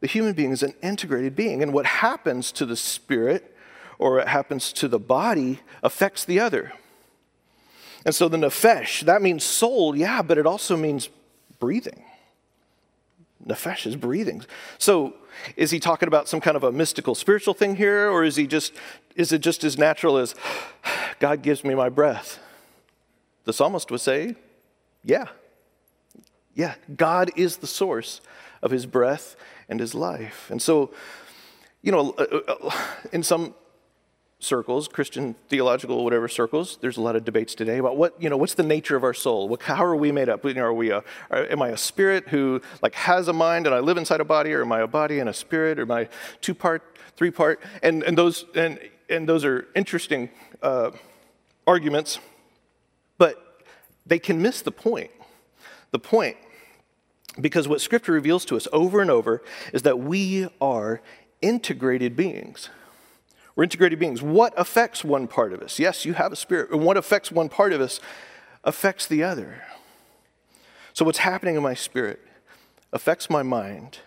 The 0.00 0.06
human 0.06 0.34
being 0.34 0.50
is 0.50 0.62
an 0.62 0.74
integrated 0.82 1.34
being, 1.34 1.62
and 1.62 1.72
what 1.72 1.86
happens 1.86 2.52
to 2.52 2.66
the 2.66 2.76
spirit 2.76 3.54
or 3.98 4.16
what 4.16 4.28
happens 4.28 4.72
to 4.74 4.88
the 4.88 4.98
body 4.98 5.60
affects 5.82 6.24
the 6.24 6.40
other. 6.40 6.72
And 8.04 8.14
so 8.14 8.28
the 8.28 8.36
nefesh, 8.36 9.02
that 9.02 9.22
means 9.22 9.42
soul, 9.42 9.96
yeah, 9.96 10.22
but 10.22 10.38
it 10.38 10.46
also 10.46 10.76
means 10.76 11.08
breathing. 11.58 12.04
nefesh, 13.44 13.86
is 13.86 13.96
breathing. 13.96 14.44
So 14.78 15.14
is 15.56 15.70
he 15.70 15.80
talking 15.80 16.08
about 16.08 16.28
some 16.28 16.40
kind 16.40 16.56
of 16.56 16.64
a 16.64 16.72
mystical 16.72 17.14
spiritual 17.14 17.54
thing 17.54 17.76
here, 17.76 18.08
or 18.08 18.24
is 18.24 18.36
he 18.36 18.46
just 18.46 18.72
is 19.14 19.32
it 19.32 19.40
just 19.40 19.64
as 19.64 19.78
natural 19.78 20.18
as 20.18 20.34
God 21.18 21.42
gives 21.42 21.64
me 21.64 21.74
my 21.74 21.88
breath? 21.88 22.38
The 23.44 23.52
psalmist 23.52 23.90
would 23.90 24.00
say, 24.00 24.36
Yeah. 25.04 25.26
Yeah, 26.54 26.74
God 26.96 27.30
is 27.36 27.58
the 27.58 27.66
source 27.66 28.22
of 28.62 28.70
his 28.70 28.86
breath 28.86 29.36
and 29.68 29.78
his 29.78 29.94
life. 29.94 30.50
And 30.50 30.60
so, 30.60 30.90
you 31.82 31.92
know, 31.92 32.14
uh, 32.18 32.40
uh, 32.48 32.70
in 33.12 33.22
some 33.22 33.54
circles, 34.38 34.86
Christian 34.86 35.34
theological 35.48 36.04
whatever 36.04 36.28
circles, 36.28 36.78
there's 36.80 36.96
a 36.96 37.00
lot 37.00 37.16
of 37.16 37.24
debates 37.24 37.54
today 37.54 37.78
about 37.78 37.96
what 37.96 38.20
you 38.20 38.28
know 38.28 38.36
what's 38.36 38.54
the 38.54 38.62
nature 38.62 38.96
of 38.96 39.02
our 39.02 39.14
soul. 39.14 39.48
What, 39.48 39.62
how 39.62 39.84
are 39.84 39.96
we 39.96 40.12
made 40.12 40.28
up? 40.28 40.44
You 40.44 40.54
know, 40.54 40.64
are 40.64 40.74
we 40.74 40.90
a, 40.90 41.02
are, 41.30 41.46
am 41.46 41.62
I 41.62 41.68
a 41.68 41.76
spirit 41.76 42.28
who 42.28 42.60
like 42.82 42.94
has 42.94 43.28
a 43.28 43.32
mind 43.32 43.66
and 43.66 43.74
I 43.74 43.80
live 43.80 43.96
inside 43.96 44.20
a 44.20 44.24
body, 44.24 44.52
or 44.52 44.62
am 44.62 44.72
I 44.72 44.80
a 44.80 44.86
body 44.86 45.18
and 45.20 45.28
a 45.28 45.32
spirit, 45.32 45.78
or 45.78 45.82
am 45.82 45.90
I 45.90 46.08
two 46.40 46.54
part, 46.54 46.82
three 47.16 47.30
part? 47.30 47.62
And 47.82 48.02
and 48.02 48.16
those 48.16 48.44
and 48.54 48.78
and 49.08 49.28
those 49.28 49.44
are 49.44 49.66
interesting 49.74 50.30
uh, 50.62 50.90
arguments, 51.66 52.18
but 53.18 53.62
they 54.04 54.18
can 54.18 54.42
miss 54.42 54.62
the 54.62 54.72
point. 54.72 55.10
The 55.92 55.98
point, 55.98 56.36
because 57.40 57.68
what 57.68 57.80
Scripture 57.80 58.12
reveals 58.12 58.44
to 58.46 58.56
us 58.56 58.68
over 58.72 59.00
and 59.00 59.10
over 59.10 59.42
is 59.72 59.82
that 59.82 59.98
we 59.98 60.48
are 60.60 61.00
integrated 61.40 62.16
beings. 62.16 62.68
We're 63.56 63.64
integrated 63.64 63.98
beings. 63.98 64.22
What 64.22 64.52
affects 64.56 65.02
one 65.02 65.26
part 65.26 65.54
of 65.54 65.62
us? 65.62 65.78
Yes, 65.78 66.04
you 66.04 66.12
have 66.12 66.30
a 66.30 66.36
spirit. 66.36 66.70
And 66.70 66.82
what 66.82 66.98
affects 66.98 67.32
one 67.32 67.48
part 67.48 67.72
of 67.72 67.80
us 67.80 68.00
affects 68.62 69.06
the 69.06 69.22
other. 69.22 69.64
So, 70.92 71.04
what's 71.04 71.18
happening 71.18 71.56
in 71.56 71.62
my 71.62 71.74
spirit 71.74 72.20
affects 72.92 73.28
my 73.28 73.42
mind 73.42 73.98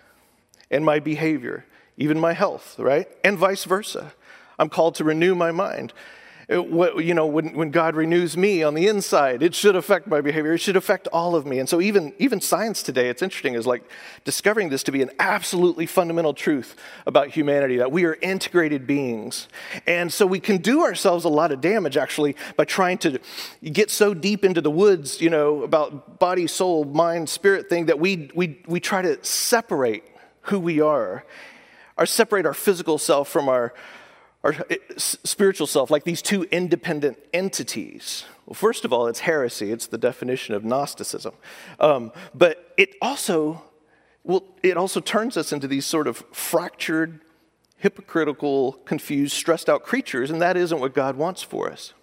and 0.70 0.86
my 0.86 1.00
behavior, 1.00 1.66
even 1.98 2.20
my 2.20 2.34
health, 2.34 2.78
right? 2.78 3.08
And 3.24 3.38
vice 3.38 3.66
versa. 3.66 4.14
I'm 4.60 4.70
called 4.70 4.96
to 4.96 5.04
renew 5.04 5.34
my 5.36 5.52
mind. 5.52 5.94
It, 6.50 7.06
you 7.06 7.14
know, 7.14 7.28
when, 7.28 7.54
when 7.54 7.70
God 7.70 7.96
renews 7.96 8.36
me 8.36 8.64
on 8.64 8.74
the 8.74 8.88
inside, 8.88 9.44
it 9.44 9.54
should 9.54 9.76
affect 9.76 10.08
my 10.08 10.20
behavior. 10.20 10.54
It 10.54 10.58
should 10.58 10.76
affect 10.76 11.08
all 11.10 11.36
of 11.36 11.46
me. 11.46 11.60
And 11.60 11.70
so, 11.70 11.80
even, 11.80 12.12
even 12.18 12.42
science 12.42 12.82
today, 12.82 13.08
it's 13.08 13.22
interesting, 13.22 13.54
is 13.54 13.68
like 13.68 13.84
discovering 14.24 14.70
this 14.70 14.82
to 14.84 14.92
be 14.92 15.04
an 15.04 15.12
absolutely 15.20 15.86
fundamental 15.86 16.34
truth 16.34 16.76
about 17.06 17.28
humanity 17.28 17.78
that 17.78 17.92
we 17.92 18.04
are 18.06 18.18
integrated 18.24 18.88
beings. 18.88 19.48
And 19.86 20.12
so, 20.12 20.26
we 20.26 20.40
can 20.40 20.58
do 20.58 20.82
ourselves 20.82 21.24
a 21.24 21.30
lot 21.30 21.52
of 21.52 21.62
damage 21.62 21.98
actually 21.98 22.36
by 22.56 22.66
trying 22.66 22.98
to 23.00 23.20
get 23.62 23.92
so 23.92 24.16
deep 24.16 24.44
into 24.44 24.60
the 24.60 24.72
woods, 24.72 25.22
you 25.22 25.30
know, 25.30 25.62
about 25.62 26.18
body, 26.18 26.48
soul, 26.48 26.84
mind, 26.84 27.30
spirit 27.30 27.70
thing 27.70 27.86
that 27.86 28.00
we, 28.00 28.32
we, 28.34 28.60
we 28.66 28.80
try 28.80 29.04
to 29.04 29.24
separate 29.24 30.04
who 30.44 30.60
we 30.60 30.82
are, 30.82 31.26
or 31.96 32.08
separate 32.08 32.48
our 32.48 32.56
physical 32.56 32.98
self 32.98 33.30
from 33.30 33.48
our 33.48 33.72
our 34.44 34.56
spiritual 34.98 35.68
self, 35.68 35.92
like 35.92 36.06
these 36.06 36.22
two 36.22 36.44
independent 36.44 37.18
entities. 37.34 38.24
Well, 38.46 38.54
first 38.54 38.86
of 38.86 38.94
all, 38.94 39.08
it's 39.08 39.20
heresy. 39.20 39.72
It's 39.72 39.88
the 39.88 39.98
definition 39.98 40.56
of 40.56 40.64
Gnosticism. 40.64 41.34
Um, 41.80 42.12
but 42.34 42.74
it 42.78 42.96
also, 43.02 43.64
well, 44.24 44.44
it 44.64 44.78
also 44.78 45.02
turns 45.02 45.36
us 45.36 45.52
into 45.52 45.68
these 45.68 45.86
sort 45.86 46.08
of 46.08 46.24
fractured, 46.32 47.20
hypocritical, 47.78 48.74
confused, 48.86 49.34
stressed 49.34 49.68
out 49.68 49.84
creatures, 49.84 50.32
and 50.32 50.42
that 50.42 50.56
isn't 50.56 50.80
what 50.80 50.94
God 50.94 51.18
wants 51.18 51.44
for 51.44 51.70
us. 51.70 51.94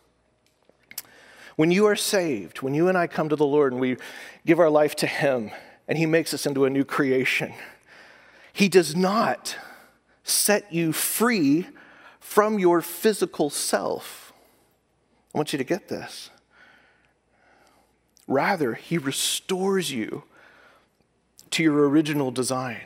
When 1.56 1.70
you 1.70 1.86
are 1.86 1.96
saved, 1.96 2.60
when 2.60 2.74
you 2.74 2.88
and 2.88 2.98
I 2.98 3.06
come 3.06 3.30
to 3.30 3.36
the 3.36 3.46
Lord 3.46 3.72
and 3.72 3.80
we 3.80 3.96
give 4.44 4.60
our 4.60 4.68
life 4.68 4.94
to 4.96 5.06
Him, 5.06 5.52
and 5.88 5.96
He 5.96 6.04
makes 6.04 6.34
us 6.34 6.44
into 6.44 6.66
a 6.66 6.70
new 6.70 6.84
creation, 6.84 7.54
He 8.52 8.68
does 8.68 8.94
not 8.94 9.56
set 10.22 10.70
you 10.70 10.92
free 10.92 11.66
from 12.26 12.58
your 12.58 12.82
physical 12.82 13.48
self. 13.48 14.32
I 15.32 15.38
want 15.38 15.52
you 15.52 15.58
to 15.58 15.64
get 15.64 15.88
this. 15.88 16.28
Rather, 18.26 18.74
he 18.74 18.98
restores 18.98 19.92
you 19.92 20.24
to 21.50 21.62
your 21.62 21.88
original 21.88 22.32
design. 22.32 22.82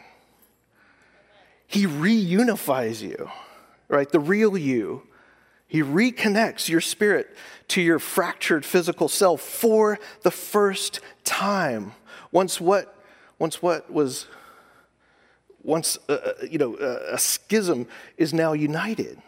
He 1.66 1.86
reunifies 1.86 3.00
you, 3.00 3.30
right? 3.88 4.08
The 4.08 4.20
real 4.20 4.56
you. 4.58 5.08
He 5.66 5.82
reconnects 5.82 6.68
your 6.68 6.82
spirit 6.82 7.34
to 7.68 7.80
your 7.80 7.98
fractured 7.98 8.64
physical 8.64 9.08
self 9.08 9.40
for 9.40 9.98
the 10.22 10.30
first 10.30 11.00
time. 11.24 11.94
Once 12.30 12.60
what, 12.60 12.94
once 13.38 13.60
what 13.60 13.90
was, 13.90 14.26
once, 15.62 15.98
uh, 16.08 16.12
uh 16.12 16.32
you 16.48 16.58
know, 16.58 16.76
uh, 16.76 17.06
a 17.10 17.18
schism 17.18 17.88
is 18.16 18.34
now 18.34 18.52
united 18.52 19.20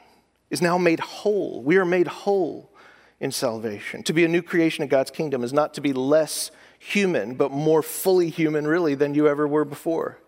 is 0.52 0.60
now 0.60 0.76
made 0.76 1.00
whole. 1.00 1.62
We 1.62 1.78
are 1.78 1.84
made 1.84 2.06
whole 2.06 2.70
in 3.18 3.32
salvation. 3.32 4.02
To 4.04 4.12
be 4.12 4.24
a 4.24 4.28
new 4.28 4.42
creation 4.42 4.82
in 4.82 4.88
God's 4.88 5.10
kingdom 5.10 5.42
is 5.42 5.52
not 5.52 5.74
to 5.74 5.80
be 5.80 5.94
less 5.94 6.50
human, 6.78 7.34
but 7.34 7.50
more 7.50 7.82
fully 7.82 8.28
human, 8.28 8.66
really, 8.66 8.94
than 8.94 9.14
you 9.14 9.26
ever 9.26 9.48
were 9.48 9.64
before, 9.64 10.18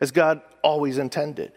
as 0.00 0.12
God 0.12 0.40
always 0.62 0.98
intended. 0.98 1.52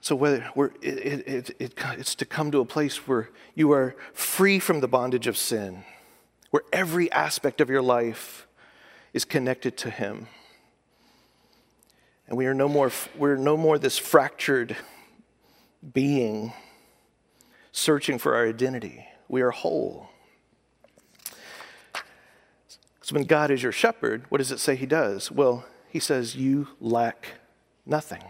So, 0.00 0.16
whether 0.16 0.50
we're, 0.56 0.70
it, 0.82 1.28
it, 1.28 1.50
it, 1.60 1.74
it's 1.96 2.14
to 2.16 2.24
come 2.24 2.50
to 2.50 2.58
a 2.58 2.64
place 2.64 3.06
where 3.06 3.30
you 3.54 3.70
are 3.72 3.94
free 4.12 4.58
from 4.58 4.80
the 4.80 4.88
bondage 4.88 5.28
of 5.28 5.36
sin, 5.36 5.84
where 6.50 6.62
every 6.72 7.10
aspect 7.12 7.60
of 7.60 7.70
your 7.70 7.82
life 7.82 8.48
is 9.12 9.24
connected 9.24 9.76
to 9.78 9.90
Him. 9.90 10.26
And 12.26 12.36
we 12.36 12.46
are 12.46 12.54
no 12.54 12.68
more, 12.68 12.90
we're 13.16 13.36
no 13.36 13.56
more 13.56 13.78
this 13.78 13.96
fractured 13.96 14.76
being 15.92 16.52
searching 17.72 18.18
for 18.18 18.34
our 18.34 18.46
identity. 18.46 19.06
We 19.28 19.42
are 19.42 19.50
whole. 19.50 20.08
So 23.02 23.14
when 23.14 23.24
God 23.24 23.50
is 23.50 23.62
your 23.62 23.72
shepherd, 23.72 24.24
what 24.30 24.38
does 24.38 24.50
it 24.50 24.58
say 24.58 24.74
he 24.74 24.86
does? 24.86 25.30
Well, 25.30 25.64
he 25.88 26.00
says, 26.00 26.34
You 26.34 26.68
lack 26.80 27.28
nothing. 27.84 28.24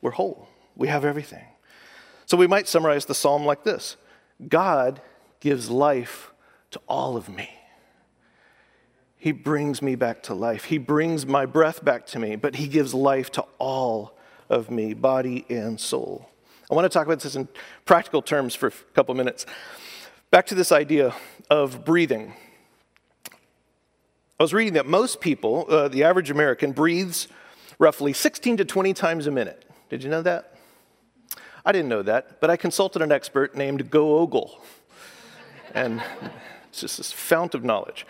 We're 0.00 0.12
whole, 0.12 0.48
we 0.76 0.88
have 0.88 1.04
everything. 1.04 1.44
So 2.26 2.36
we 2.36 2.46
might 2.46 2.68
summarize 2.68 3.04
the 3.04 3.14
psalm 3.14 3.44
like 3.44 3.64
this 3.64 3.96
God 4.48 5.00
gives 5.40 5.70
life 5.70 6.32
to 6.70 6.80
all 6.88 7.16
of 7.16 7.28
me. 7.28 7.50
He 9.16 9.32
brings 9.32 9.80
me 9.80 9.94
back 9.94 10.22
to 10.24 10.34
life. 10.34 10.64
He 10.64 10.78
brings 10.78 11.26
my 11.26 11.46
breath 11.46 11.84
back 11.84 12.06
to 12.08 12.18
me, 12.18 12.36
but 12.36 12.56
He 12.56 12.68
gives 12.68 12.92
life 12.92 13.30
to 13.32 13.44
all 13.58 14.16
of 14.48 14.70
me, 14.70 14.94
body 14.94 15.44
and 15.48 15.80
soul. 15.80 16.28
I 16.70 16.74
want 16.74 16.84
to 16.84 16.88
talk 16.88 17.06
about 17.06 17.20
this 17.20 17.36
in 17.36 17.48
practical 17.84 18.22
terms 18.22 18.54
for 18.54 18.68
a 18.68 18.72
couple 18.94 19.14
minutes. 19.14 19.46
Back 20.30 20.46
to 20.46 20.54
this 20.54 20.72
idea 20.72 21.14
of 21.50 21.84
breathing. 21.84 22.34
I 24.40 24.42
was 24.42 24.52
reading 24.52 24.74
that 24.74 24.86
most 24.86 25.20
people, 25.20 25.66
uh, 25.68 25.88
the 25.88 26.04
average 26.04 26.30
American, 26.30 26.72
breathes 26.72 27.28
roughly 27.78 28.12
16 28.12 28.56
to 28.56 28.64
20 28.64 28.94
times 28.94 29.26
a 29.26 29.30
minute. 29.30 29.64
Did 29.90 30.02
you 30.02 30.10
know 30.10 30.22
that? 30.22 30.54
I 31.64 31.72
didn't 31.72 31.88
know 31.88 32.02
that, 32.02 32.40
but 32.40 32.50
I 32.50 32.56
consulted 32.56 33.00
an 33.00 33.12
expert 33.12 33.54
named 33.54 33.90
Go 33.90 34.18
Ogle. 34.18 34.60
And 35.72 36.02
it's 36.68 36.80
just 36.80 36.96
this 36.96 37.12
fount 37.12 37.54
of 37.54 37.62
knowledge. 37.62 38.06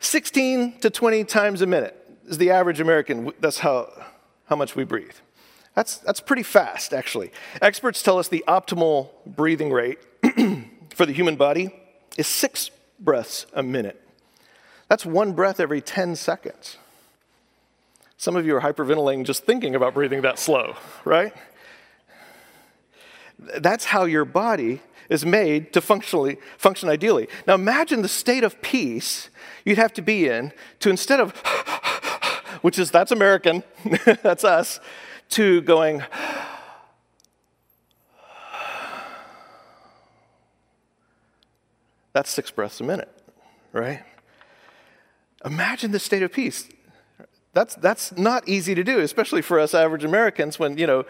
16 0.00 0.80
to 0.80 0.90
20 0.90 1.24
times 1.24 1.62
a 1.62 1.66
minute 1.66 1.96
is 2.26 2.38
the 2.38 2.50
average 2.50 2.80
American. 2.80 3.32
That's 3.40 3.58
how, 3.58 3.90
how 4.46 4.56
much 4.56 4.76
we 4.76 4.84
breathe. 4.84 5.16
That's, 5.74 5.96
that's 5.98 6.20
pretty 6.20 6.44
fast, 6.44 6.94
actually. 6.94 7.32
Experts 7.60 8.02
tell 8.02 8.18
us 8.18 8.28
the 8.28 8.44
optimal 8.46 9.10
breathing 9.26 9.72
rate 9.72 9.98
for 10.94 11.04
the 11.04 11.12
human 11.12 11.36
body 11.36 11.74
is 12.16 12.26
six 12.26 12.70
breaths 13.00 13.46
a 13.52 13.62
minute. 13.62 14.00
That's 14.88 15.04
one 15.04 15.32
breath 15.32 15.58
every 15.58 15.80
10 15.80 16.14
seconds. 16.16 16.76
Some 18.16 18.36
of 18.36 18.46
you 18.46 18.56
are 18.56 18.60
hyperventilating 18.60 19.24
just 19.24 19.44
thinking 19.44 19.74
about 19.74 19.94
breathing 19.94 20.22
that 20.22 20.38
slow, 20.38 20.76
right? 21.04 21.34
That's 23.38 23.86
how 23.86 24.04
your 24.04 24.24
body 24.24 24.80
is 25.10 25.26
made 25.26 25.72
to 25.72 25.80
functionally 25.80 26.38
function 26.56 26.88
ideally. 26.88 27.28
Now 27.46 27.54
imagine 27.54 28.02
the 28.02 28.08
state 28.08 28.44
of 28.44 28.62
peace 28.62 29.28
you'd 29.64 29.78
have 29.78 29.92
to 29.94 30.02
be 30.02 30.28
in 30.28 30.52
to 30.80 30.88
instead 30.88 31.20
of 31.20 31.32
which 32.62 32.78
is 32.78 32.90
that's 32.90 33.12
American, 33.12 33.62
that's 34.22 34.44
us, 34.44 34.80
to 35.30 35.60
going, 35.62 36.02
that's 42.12 42.30
six 42.30 42.50
breaths 42.50 42.80
a 42.80 42.84
minute, 42.84 43.10
right? 43.72 44.02
Imagine 45.44 45.90
the 45.90 45.98
state 45.98 46.22
of 46.22 46.32
peace. 46.32 46.68
That's, 47.54 47.76
that's 47.76 48.16
not 48.16 48.48
easy 48.48 48.74
to 48.74 48.82
do, 48.82 48.98
especially 48.98 49.40
for 49.40 49.60
us 49.60 49.74
average 49.74 50.04
Americans 50.04 50.58
when, 50.58 50.76
you 50.76 50.86
know, 50.86 51.04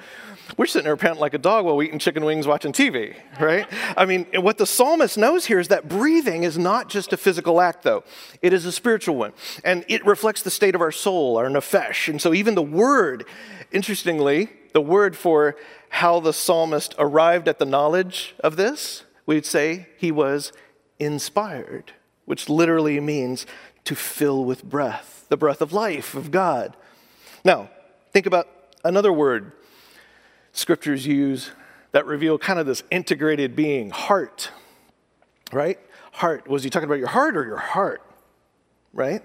we're 0.59 0.67
sitting 0.67 0.85
there 0.85 0.97
panting 0.97 1.21
like 1.21 1.33
a 1.33 1.39
dog 1.39 1.65
while 1.65 1.77
we're 1.77 1.85
eating 1.85 1.99
chicken 1.99 2.25
wings 2.25 2.47
watching 2.47 2.73
TV, 2.73 3.17
right? 3.41 3.67
I 3.97 4.05
mean, 4.05 4.27
what 4.37 4.59
the 4.59 4.67
psalmist 4.67 5.17
knows 5.17 5.47
here 5.47 5.59
is 5.59 5.69
that 5.69 5.89
breathing 5.89 6.43
is 6.43 6.59
not 6.59 6.91
just 6.91 7.15
a 7.15 7.17
physical 7.17 7.63
act, 7.63 7.83
though. 7.83 8.05
It 8.43 8.53
is 8.53 8.67
a 8.67 8.73
spiritual 8.73 9.17
one. 9.17 9.33
And 9.65 9.87
it 9.89 10.05
reflects 10.05 10.43
the 10.43 10.51
state 10.51 10.75
of 10.75 10.83
our 10.83 10.93
soul, 10.93 11.39
our 11.39 11.47
nefesh. 11.47 12.09
And 12.09 12.21
so 12.21 12.35
even 12.35 12.55
the 12.55 12.63
word, 12.63 13.25
interestingly, 13.73 14.51
the 14.75 14.83
word 14.83 15.17
for 15.17 15.57
how 15.89 16.21
the 16.21 16.33
psalmist 16.33 16.95
arrived 16.99 17.49
at 17.49 17.59
the 17.59 17.65
knowledge 17.65 18.35
of 18.41 18.57
this, 18.57 19.05
we'd 19.25 19.47
say 19.47 19.89
he 19.97 20.13
was 20.13 20.53
inspired, 20.99 21.93
which 22.27 22.51
literally 22.51 23.01
means 23.01 23.47
to 23.85 23.95
fill 23.95 24.45
with 24.45 24.65
breath, 24.65 25.24
the 25.35 25.39
breath 25.39 25.61
of 25.61 25.73
life 25.73 26.15
of 26.15 26.31
God. 26.31 26.77
Now, 27.45 27.69
think 28.13 28.25
about 28.25 28.47
another 28.85 29.13
word 29.13 29.51
scriptures 30.53 31.09
use 31.09 31.51
that 31.91 32.07
reveal 32.07 32.39
kind 32.39 32.61
of 32.61 32.67
this 32.67 32.85
integrated 32.89 33.57
being 33.57 33.91
heart, 33.91 34.53
right? 35.53 35.81
Heart. 36.13 36.47
Was 36.47 36.63
he 36.63 36.71
talking 36.71 36.87
about 36.87 37.01
your 37.01 37.09
heart 37.09 37.37
or 37.37 37.45
your 37.45 37.57
heart, 37.57 38.01
right? 38.93 39.25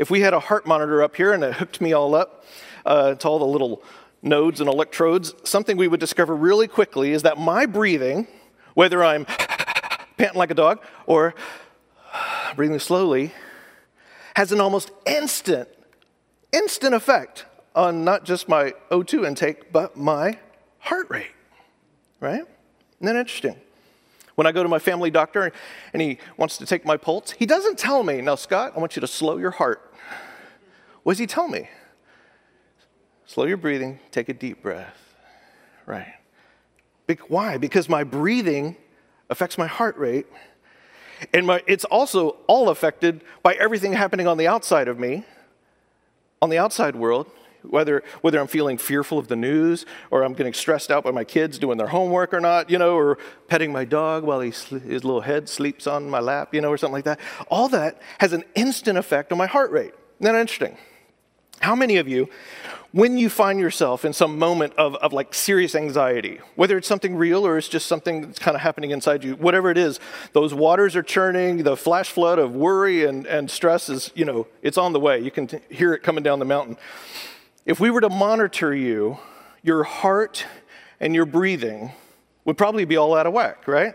If 0.00 0.10
we 0.10 0.20
had 0.20 0.34
a 0.34 0.40
heart 0.40 0.66
monitor 0.66 1.00
up 1.00 1.14
here 1.14 1.32
and 1.32 1.44
it 1.44 1.54
hooked 1.54 1.80
me 1.80 1.92
all 1.92 2.16
up 2.16 2.44
uh, 2.84 3.14
to 3.14 3.28
all 3.28 3.38
the 3.38 3.46
little 3.46 3.84
nodes 4.22 4.60
and 4.60 4.68
electrodes, 4.68 5.32
something 5.44 5.76
we 5.76 5.86
would 5.86 6.00
discover 6.00 6.34
really 6.34 6.66
quickly 6.66 7.12
is 7.12 7.22
that 7.22 7.38
my 7.38 7.66
breathing, 7.66 8.26
whether 8.74 9.04
I'm 9.04 9.24
panting 10.16 10.38
like 10.38 10.50
a 10.50 10.54
dog 10.54 10.80
or 11.06 11.36
breathing 12.56 12.80
slowly, 12.80 13.30
has 14.36 14.52
an 14.52 14.60
almost 14.60 14.90
instant, 15.06 15.66
instant 16.52 16.94
effect 16.94 17.46
on 17.74 18.04
not 18.04 18.22
just 18.22 18.50
my 18.50 18.74
O2 18.90 19.26
intake, 19.26 19.72
but 19.72 19.96
my 19.96 20.38
heart 20.78 21.06
rate, 21.08 21.32
right? 22.20 22.42
Isn't 22.42 23.06
that 23.06 23.16
interesting? 23.16 23.56
When 24.34 24.46
I 24.46 24.52
go 24.52 24.62
to 24.62 24.68
my 24.68 24.78
family 24.78 25.10
doctor 25.10 25.50
and 25.94 26.02
he 26.02 26.18
wants 26.36 26.58
to 26.58 26.66
take 26.66 26.84
my 26.84 26.98
pulse, 26.98 27.30
he 27.30 27.46
doesn't 27.46 27.78
tell 27.78 28.02
me, 28.02 28.20
now, 28.20 28.34
Scott, 28.34 28.74
I 28.76 28.78
want 28.78 28.94
you 28.94 29.00
to 29.00 29.06
slow 29.06 29.38
your 29.38 29.52
heart. 29.52 29.94
What 31.02 31.14
does 31.14 31.18
he 31.18 31.26
tell 31.26 31.48
me? 31.48 31.70
Slow 33.24 33.46
your 33.46 33.56
breathing, 33.56 34.00
take 34.10 34.28
a 34.28 34.34
deep 34.34 34.60
breath. 34.60 35.14
Right. 35.86 36.12
Why? 37.28 37.56
Because 37.56 37.88
my 37.88 38.04
breathing 38.04 38.76
affects 39.30 39.56
my 39.56 39.66
heart 39.66 39.96
rate 39.96 40.26
and 41.32 41.46
my, 41.46 41.62
it's 41.66 41.84
also 41.84 42.36
all 42.46 42.68
affected 42.68 43.22
by 43.42 43.54
everything 43.54 43.92
happening 43.92 44.26
on 44.26 44.38
the 44.38 44.46
outside 44.46 44.88
of 44.88 44.98
me, 44.98 45.24
on 46.40 46.50
the 46.50 46.58
outside 46.58 46.96
world, 46.96 47.30
whether, 47.62 48.02
whether 48.20 48.38
I'm 48.38 48.46
feeling 48.46 48.78
fearful 48.78 49.18
of 49.18 49.28
the 49.28 49.36
news 49.36 49.86
or 50.10 50.22
I'm 50.22 50.34
getting 50.34 50.52
stressed 50.52 50.90
out 50.90 51.04
by 51.04 51.10
my 51.10 51.24
kids 51.24 51.58
doing 51.58 51.78
their 51.78 51.88
homework 51.88 52.32
or 52.32 52.40
not, 52.40 52.70
you 52.70 52.78
know, 52.78 52.96
or 52.96 53.18
petting 53.48 53.72
my 53.72 53.84
dog 53.84 54.24
while 54.24 54.40
he, 54.40 54.50
his 54.50 55.04
little 55.04 55.22
head 55.22 55.48
sleeps 55.48 55.86
on 55.86 56.08
my 56.08 56.20
lap, 56.20 56.54
you 56.54 56.60
know, 56.60 56.70
or 56.70 56.76
something 56.76 56.94
like 56.94 57.04
that. 57.04 57.20
All 57.48 57.68
that 57.68 58.00
has 58.18 58.32
an 58.32 58.44
instant 58.54 58.98
effect 58.98 59.32
on 59.32 59.38
my 59.38 59.46
heart 59.46 59.70
rate. 59.70 59.94
Isn't 60.20 60.32
that 60.32 60.40
interesting? 60.40 60.76
How 61.60 61.74
many 61.74 61.96
of 61.96 62.06
you, 62.08 62.28
when 62.92 63.18
you 63.18 63.28
find 63.28 63.58
yourself 63.58 64.04
in 64.04 64.12
some 64.12 64.38
moment 64.38 64.72
of, 64.76 64.94
of 64.96 65.12
like 65.12 65.34
serious 65.34 65.74
anxiety, 65.74 66.40
whether 66.54 66.76
it's 66.78 66.88
something 66.88 67.14
real 67.16 67.46
or 67.46 67.58
it's 67.58 67.68
just 67.68 67.86
something 67.86 68.22
that's 68.22 68.38
kind 68.38 68.54
of 68.54 68.60
happening 68.60 68.90
inside 68.90 69.24
you, 69.24 69.34
whatever 69.36 69.70
it 69.70 69.78
is, 69.78 70.00
those 70.32 70.54
waters 70.54 70.96
are 70.96 71.02
churning, 71.02 71.62
the 71.62 71.76
flash 71.76 72.10
flood 72.10 72.38
of 72.38 72.54
worry 72.54 73.04
and, 73.04 73.26
and 73.26 73.50
stress 73.50 73.88
is, 73.88 74.10
you 74.14 74.24
know, 74.24 74.46
it's 74.62 74.78
on 74.78 74.92
the 74.92 75.00
way. 75.00 75.20
You 75.20 75.30
can 75.30 75.46
t- 75.46 75.58
hear 75.70 75.92
it 75.92 76.02
coming 76.02 76.22
down 76.22 76.38
the 76.38 76.44
mountain. 76.44 76.76
If 77.64 77.80
we 77.80 77.90
were 77.90 78.00
to 78.00 78.08
monitor 78.08 78.74
you, 78.74 79.18
your 79.62 79.82
heart 79.82 80.46
and 81.00 81.14
your 81.14 81.26
breathing 81.26 81.92
would 82.44 82.56
probably 82.56 82.84
be 82.84 82.96
all 82.96 83.14
out 83.14 83.26
of 83.26 83.32
whack, 83.32 83.66
right? 83.66 83.94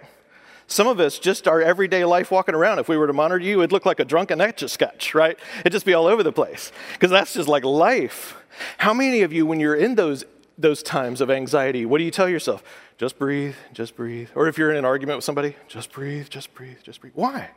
Some 0.71 0.87
of 0.87 1.01
us, 1.01 1.19
just 1.19 1.49
our 1.49 1.61
everyday 1.61 2.05
life 2.05 2.31
walking 2.31 2.55
around, 2.55 2.79
if 2.79 2.87
we 2.87 2.95
were 2.95 3.05
to 3.05 3.11
monitor 3.11 3.43
you, 3.43 3.59
it'd 3.59 3.73
look 3.73 3.85
like 3.85 3.99
a 3.99 4.05
drunken 4.05 4.39
etch 4.39 4.63
a 4.63 4.69
sketch, 4.69 5.13
right? 5.13 5.37
It'd 5.59 5.73
just 5.73 5.85
be 5.85 5.93
all 5.93 6.07
over 6.07 6.23
the 6.23 6.31
place 6.31 6.71
because 6.93 7.11
that's 7.11 7.33
just 7.33 7.49
like 7.49 7.65
life. 7.65 8.37
How 8.77 8.93
many 8.93 9.21
of 9.21 9.33
you, 9.33 9.45
when 9.45 9.59
you're 9.59 9.75
in 9.75 9.95
those, 9.95 10.23
those 10.57 10.81
times 10.81 11.19
of 11.19 11.29
anxiety, 11.29 11.85
what 11.85 11.97
do 11.97 12.05
you 12.05 12.09
tell 12.09 12.29
yourself? 12.29 12.63
Just 12.97 13.19
breathe, 13.19 13.55
just 13.73 13.97
breathe. 13.97 14.29
Or 14.33 14.47
if 14.47 14.57
you're 14.57 14.71
in 14.71 14.77
an 14.77 14.85
argument 14.85 15.17
with 15.17 15.25
somebody, 15.25 15.57
just 15.67 15.91
breathe, 15.91 16.29
just 16.29 16.53
breathe, 16.53 16.77
just 16.83 17.01
breathe. 17.01 17.13
Why? 17.15 17.49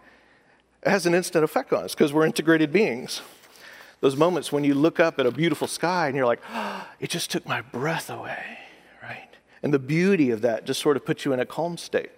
It 0.83 0.91
has 0.91 1.07
an 1.07 1.15
instant 1.15 1.45
effect 1.45 1.73
on 1.73 1.85
us 1.85 1.95
because 1.95 2.12
we're 2.12 2.27
integrated 2.27 2.73
beings. 2.73 3.21
Those 4.01 4.17
moments 4.17 4.51
when 4.51 4.65
you 4.65 4.75
look 4.75 4.99
up 4.99 5.21
at 5.21 5.27
a 5.27 5.31
beautiful 5.31 5.69
sky 5.69 6.09
and 6.09 6.17
you're 6.17 6.27
like, 6.27 6.43
oh, 6.53 6.88
it 6.99 7.11
just 7.11 7.31
took 7.31 7.47
my 7.47 7.61
breath 7.61 8.11
away, 8.11 8.59
right? 9.01 9.31
And 9.62 9.73
the 9.73 9.79
beauty 9.79 10.33
of 10.33 10.41
that 10.41 10.67
just 10.67 10.81
sort 10.81 10.97
of 10.97 11.07
puts 11.07 11.25
you 11.25 11.33
in 11.33 11.38
a 11.38 11.47
calm 11.47 11.77
state. 11.77 12.11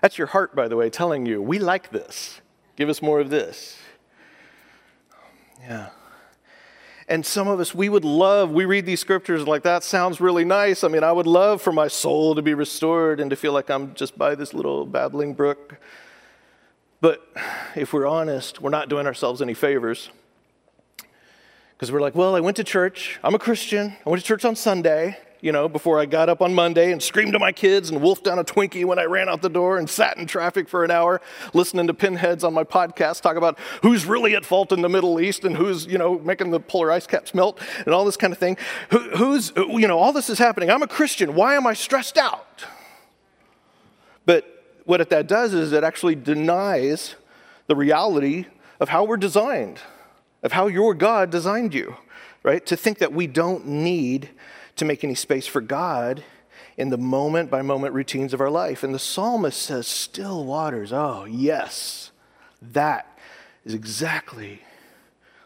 That's 0.00 0.18
your 0.18 0.28
heart, 0.28 0.54
by 0.54 0.68
the 0.68 0.76
way, 0.76 0.90
telling 0.90 1.26
you, 1.26 1.42
we 1.42 1.58
like 1.58 1.90
this. 1.90 2.40
Give 2.76 2.88
us 2.88 3.02
more 3.02 3.20
of 3.20 3.30
this. 3.30 3.76
Yeah. 5.60 5.90
And 7.08 7.24
some 7.24 7.48
of 7.48 7.58
us, 7.58 7.74
we 7.74 7.88
would 7.88 8.04
love, 8.04 8.52
we 8.52 8.66
read 8.66 8.84
these 8.84 9.00
scriptures 9.00 9.46
like 9.46 9.62
that 9.62 9.82
sounds 9.82 10.20
really 10.20 10.44
nice. 10.44 10.84
I 10.84 10.88
mean, 10.88 11.02
I 11.02 11.10
would 11.10 11.26
love 11.26 11.62
for 11.62 11.72
my 11.72 11.88
soul 11.88 12.34
to 12.34 12.42
be 12.42 12.54
restored 12.54 13.18
and 13.18 13.30
to 13.30 13.36
feel 13.36 13.52
like 13.52 13.70
I'm 13.70 13.94
just 13.94 14.16
by 14.18 14.34
this 14.34 14.52
little 14.52 14.84
babbling 14.84 15.34
brook. 15.34 15.80
But 17.00 17.26
if 17.74 17.92
we're 17.92 18.06
honest, 18.06 18.60
we're 18.60 18.70
not 18.70 18.88
doing 18.88 19.06
ourselves 19.06 19.40
any 19.40 19.54
favors. 19.54 20.10
Because 21.72 21.90
we're 21.90 22.00
like, 22.00 22.14
well, 22.14 22.36
I 22.36 22.40
went 22.40 22.56
to 22.58 22.64
church. 22.64 23.18
I'm 23.24 23.34
a 23.34 23.38
Christian. 23.38 23.96
I 24.04 24.10
went 24.10 24.20
to 24.20 24.26
church 24.26 24.44
on 24.44 24.54
Sunday 24.54 25.16
you 25.40 25.52
know, 25.52 25.68
before 25.68 26.00
I 26.00 26.06
got 26.06 26.28
up 26.28 26.42
on 26.42 26.54
Monday 26.54 26.90
and 26.90 27.02
screamed 27.02 27.32
to 27.32 27.38
my 27.38 27.52
kids 27.52 27.90
and 27.90 28.02
wolfed 28.02 28.24
down 28.24 28.38
a 28.38 28.44
Twinkie 28.44 28.84
when 28.84 28.98
I 28.98 29.04
ran 29.04 29.28
out 29.28 29.40
the 29.40 29.48
door 29.48 29.78
and 29.78 29.88
sat 29.88 30.16
in 30.16 30.26
traffic 30.26 30.68
for 30.68 30.84
an 30.84 30.90
hour 30.90 31.20
listening 31.54 31.86
to 31.86 31.94
pinheads 31.94 32.42
on 32.42 32.52
my 32.52 32.64
podcast 32.64 33.20
talk 33.20 33.36
about 33.36 33.58
who's 33.82 34.04
really 34.04 34.34
at 34.34 34.44
fault 34.44 34.72
in 34.72 34.82
the 34.82 34.88
Middle 34.88 35.20
East 35.20 35.44
and 35.44 35.56
who's, 35.56 35.86
you 35.86 35.98
know, 35.98 36.18
making 36.18 36.50
the 36.50 36.60
polar 36.60 36.90
ice 36.90 37.06
caps 37.06 37.34
melt 37.34 37.60
and 37.84 37.94
all 37.94 38.04
this 38.04 38.16
kind 38.16 38.32
of 38.32 38.38
thing. 38.38 38.56
Who, 38.90 38.98
who's, 39.16 39.52
you 39.56 39.86
know, 39.86 39.98
all 39.98 40.12
this 40.12 40.28
is 40.28 40.38
happening. 40.38 40.70
I'm 40.70 40.82
a 40.82 40.88
Christian. 40.88 41.34
Why 41.34 41.54
am 41.54 41.66
I 41.66 41.74
stressed 41.74 42.18
out? 42.18 42.64
But 44.26 44.80
what 44.84 45.08
that 45.10 45.26
does 45.26 45.54
is 45.54 45.72
it 45.72 45.84
actually 45.84 46.16
denies 46.16 47.14
the 47.66 47.76
reality 47.76 48.46
of 48.80 48.88
how 48.88 49.04
we're 49.04 49.16
designed, 49.16 49.78
of 50.42 50.52
how 50.52 50.66
your 50.66 50.94
God 50.94 51.30
designed 51.30 51.74
you, 51.74 51.96
right? 52.42 52.64
To 52.66 52.76
think 52.76 52.98
that 52.98 53.12
we 53.12 53.26
don't 53.26 53.66
need 53.66 54.30
to 54.78 54.84
make 54.84 55.04
any 55.04 55.14
space 55.14 55.46
for 55.46 55.60
God 55.60 56.24
in 56.76 56.90
the 56.90 56.96
moment 56.96 57.50
by 57.50 57.62
moment 57.62 57.94
routines 57.94 58.32
of 58.32 58.40
our 58.40 58.50
life. 58.50 58.82
And 58.82 58.94
the 58.94 58.98
psalmist 58.98 59.60
says, 59.60 59.86
Still 59.86 60.44
waters. 60.44 60.92
Oh, 60.92 61.24
yes, 61.24 62.10
that 62.62 63.18
is 63.64 63.74
exactly 63.74 64.62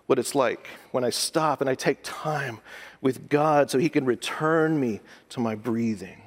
what 0.06 0.18
it's 0.18 0.34
like 0.34 0.68
when 0.90 1.04
I 1.04 1.10
stop 1.10 1.60
and 1.60 1.68
I 1.68 1.74
take 1.74 1.98
time 2.02 2.60
with 3.00 3.28
God 3.28 3.70
so 3.70 3.78
He 3.78 3.88
can 3.88 4.04
return 4.04 4.78
me 4.78 5.00
to 5.30 5.40
my 5.40 5.54
breathing, 5.54 6.20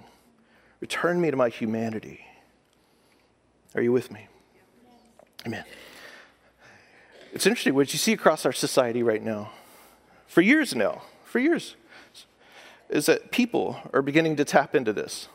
return 0.80 1.22
me 1.22 1.32
to 1.32 1.38
my 1.38 1.50
humanity. 1.50 2.26
Are 3.76 3.82
you 3.82 3.92
with 3.92 4.12
me? 4.12 4.28
Amen. 5.46 5.64
It's 7.34 7.46
interesting 7.46 7.76
what 7.76 7.92
you 7.94 8.00
see 8.00 8.14
across 8.14 8.46
our 8.46 8.54
society 8.54 9.04
right 9.04 9.22
now. 9.22 9.52
For 10.26 10.42
years 10.42 10.74
now, 10.74 11.02
for 11.26 11.40
years, 11.40 11.76
is 12.90 13.08
that 13.08 13.32
people 13.32 13.78
are 13.94 14.02
beginning 14.02 14.36
to 14.38 14.46
tap 14.46 14.76
into 14.76 14.94
this. 14.94 15.28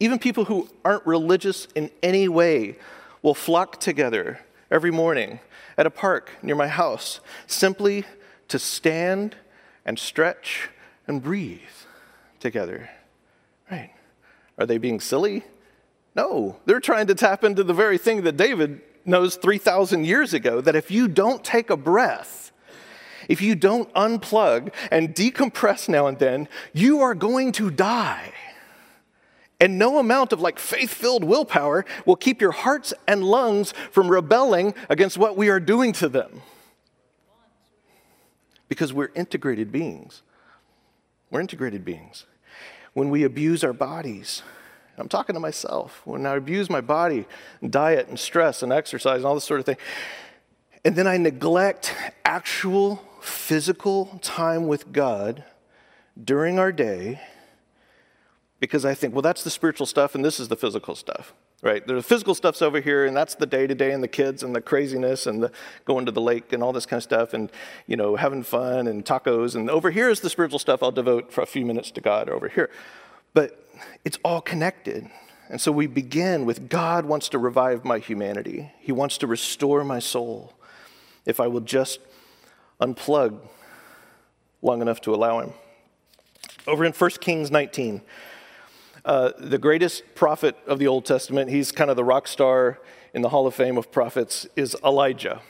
Even 0.00 0.18
people 0.18 0.46
who 0.46 0.68
aren't 0.84 1.06
religious 1.06 1.66
in 1.74 1.90
any 2.02 2.28
way 2.28 2.76
will 3.22 3.34
flock 3.34 3.80
together 3.80 4.40
every 4.70 4.90
morning 4.90 5.40
at 5.78 5.86
a 5.86 5.90
park 5.90 6.30
near 6.42 6.56
my 6.56 6.68
house 6.68 7.20
simply 7.46 8.04
to 8.48 8.58
stand 8.58 9.36
and 9.84 9.98
stretch 9.98 10.68
and 11.06 11.22
breathe 11.22 11.60
together. 12.40 12.90
Right? 13.70 13.92
Are 14.58 14.66
they 14.66 14.78
being 14.78 15.00
silly? 15.00 15.44
No, 16.14 16.56
they're 16.66 16.80
trying 16.80 17.06
to 17.06 17.14
tap 17.14 17.42
into 17.42 17.64
the 17.64 17.74
very 17.74 17.98
thing 17.98 18.22
that 18.22 18.36
David 18.36 18.80
knows 19.04 19.36
3,000 19.36 20.04
years 20.04 20.34
ago 20.34 20.60
that 20.60 20.76
if 20.76 20.90
you 20.90 21.08
don't 21.08 21.42
take 21.42 21.70
a 21.70 21.76
breath, 21.76 22.51
if 23.28 23.40
you 23.40 23.54
don't 23.54 23.92
unplug 23.94 24.72
and 24.90 25.14
decompress 25.14 25.88
now 25.88 26.06
and 26.06 26.18
then, 26.18 26.48
you 26.72 27.00
are 27.00 27.14
going 27.14 27.52
to 27.52 27.70
die. 27.70 28.32
And 29.60 29.78
no 29.78 29.98
amount 29.98 30.32
of 30.32 30.40
like 30.40 30.58
faith 30.58 30.92
filled 30.92 31.22
willpower 31.22 31.84
will 32.04 32.16
keep 32.16 32.40
your 32.40 32.50
hearts 32.50 32.92
and 33.06 33.22
lungs 33.22 33.72
from 33.92 34.08
rebelling 34.08 34.74
against 34.88 35.16
what 35.16 35.36
we 35.36 35.48
are 35.50 35.60
doing 35.60 35.92
to 35.94 36.08
them. 36.08 36.42
Because 38.68 38.92
we're 38.92 39.12
integrated 39.14 39.70
beings. 39.70 40.22
We're 41.30 41.40
integrated 41.40 41.84
beings. 41.84 42.26
When 42.92 43.08
we 43.08 43.22
abuse 43.22 43.62
our 43.62 43.72
bodies, 43.72 44.42
I'm 44.98 45.08
talking 45.08 45.34
to 45.34 45.40
myself, 45.40 46.02
when 46.04 46.26
I 46.26 46.36
abuse 46.36 46.68
my 46.68 46.80
body, 46.80 47.26
diet 47.64 48.08
and 48.08 48.18
stress 48.18 48.62
and 48.62 48.72
exercise 48.72 49.18
and 49.18 49.26
all 49.26 49.34
this 49.34 49.44
sort 49.44 49.60
of 49.60 49.66
thing, 49.66 49.78
and 50.84 50.96
then 50.96 51.06
I 51.06 51.16
neglect 51.16 51.94
actual 52.24 53.02
physical 53.22 54.18
time 54.22 54.66
with 54.66 54.92
God 54.92 55.44
during 56.22 56.58
our 56.58 56.72
day 56.72 57.20
because 58.60 58.84
I 58.84 58.94
think, 58.94 59.14
well, 59.14 59.22
that's 59.22 59.42
the 59.42 59.50
spiritual 59.50 59.86
stuff 59.86 60.14
and 60.14 60.24
this 60.24 60.38
is 60.38 60.48
the 60.48 60.56
physical 60.56 60.94
stuff, 60.94 61.34
right? 61.62 61.84
The 61.84 62.02
physical 62.02 62.34
stuff's 62.34 62.62
over 62.62 62.80
here 62.80 63.06
and 63.06 63.16
that's 63.16 63.34
the 63.34 63.46
day 63.46 63.66
to 63.66 63.74
day 63.74 63.92
and 63.92 64.02
the 64.02 64.08
kids 64.08 64.42
and 64.42 64.54
the 64.54 64.60
craziness 64.60 65.26
and 65.26 65.42
the 65.42 65.50
going 65.84 66.06
to 66.06 66.12
the 66.12 66.20
lake 66.20 66.52
and 66.52 66.62
all 66.62 66.72
this 66.72 66.86
kind 66.86 66.98
of 66.98 67.02
stuff 67.02 67.34
and, 67.34 67.50
you 67.86 67.96
know, 67.96 68.14
having 68.16 68.42
fun 68.42 68.86
and 68.86 69.04
tacos. 69.04 69.56
And 69.56 69.68
over 69.68 69.90
here 69.90 70.08
is 70.08 70.20
the 70.20 70.30
spiritual 70.30 70.60
stuff 70.60 70.82
I'll 70.82 70.92
devote 70.92 71.32
for 71.32 71.40
a 71.40 71.46
few 71.46 71.66
minutes 71.66 71.90
to 71.92 72.00
God 72.00 72.28
over 72.28 72.48
here. 72.48 72.70
But 73.34 73.66
it's 74.04 74.18
all 74.24 74.40
connected. 74.40 75.10
And 75.48 75.60
so 75.60 75.72
we 75.72 75.86
begin 75.86 76.44
with 76.44 76.68
God 76.68 77.04
wants 77.04 77.28
to 77.30 77.38
revive 77.38 77.84
my 77.84 77.98
humanity. 77.98 78.72
He 78.78 78.92
wants 78.92 79.18
to 79.18 79.26
restore 79.26 79.82
my 79.82 79.98
soul 79.98 80.54
if 81.26 81.40
I 81.40 81.46
will 81.46 81.60
just 81.60 81.98
unplug 82.82 83.38
long 84.60 84.82
enough 84.82 85.00
to 85.02 85.14
allow 85.14 85.40
Him. 85.40 85.52
Over 86.66 86.84
in 86.84 86.92
1 86.92 87.10
Kings 87.20 87.50
19, 87.50 88.02
uh, 89.04 89.32
the 89.38 89.58
greatest 89.58 90.14
prophet 90.14 90.56
of 90.66 90.78
the 90.78 90.86
Old 90.86 91.04
Testament, 91.04 91.50
he's 91.50 91.72
kind 91.72 91.90
of 91.90 91.96
the 91.96 92.04
rock 92.04 92.28
star 92.28 92.78
in 93.14 93.22
the 93.22 93.28
Hall 93.28 93.46
of 93.46 93.54
Fame 93.54 93.76
of 93.76 93.90
prophets, 93.90 94.46
is 94.56 94.76
Elijah. 94.84 95.42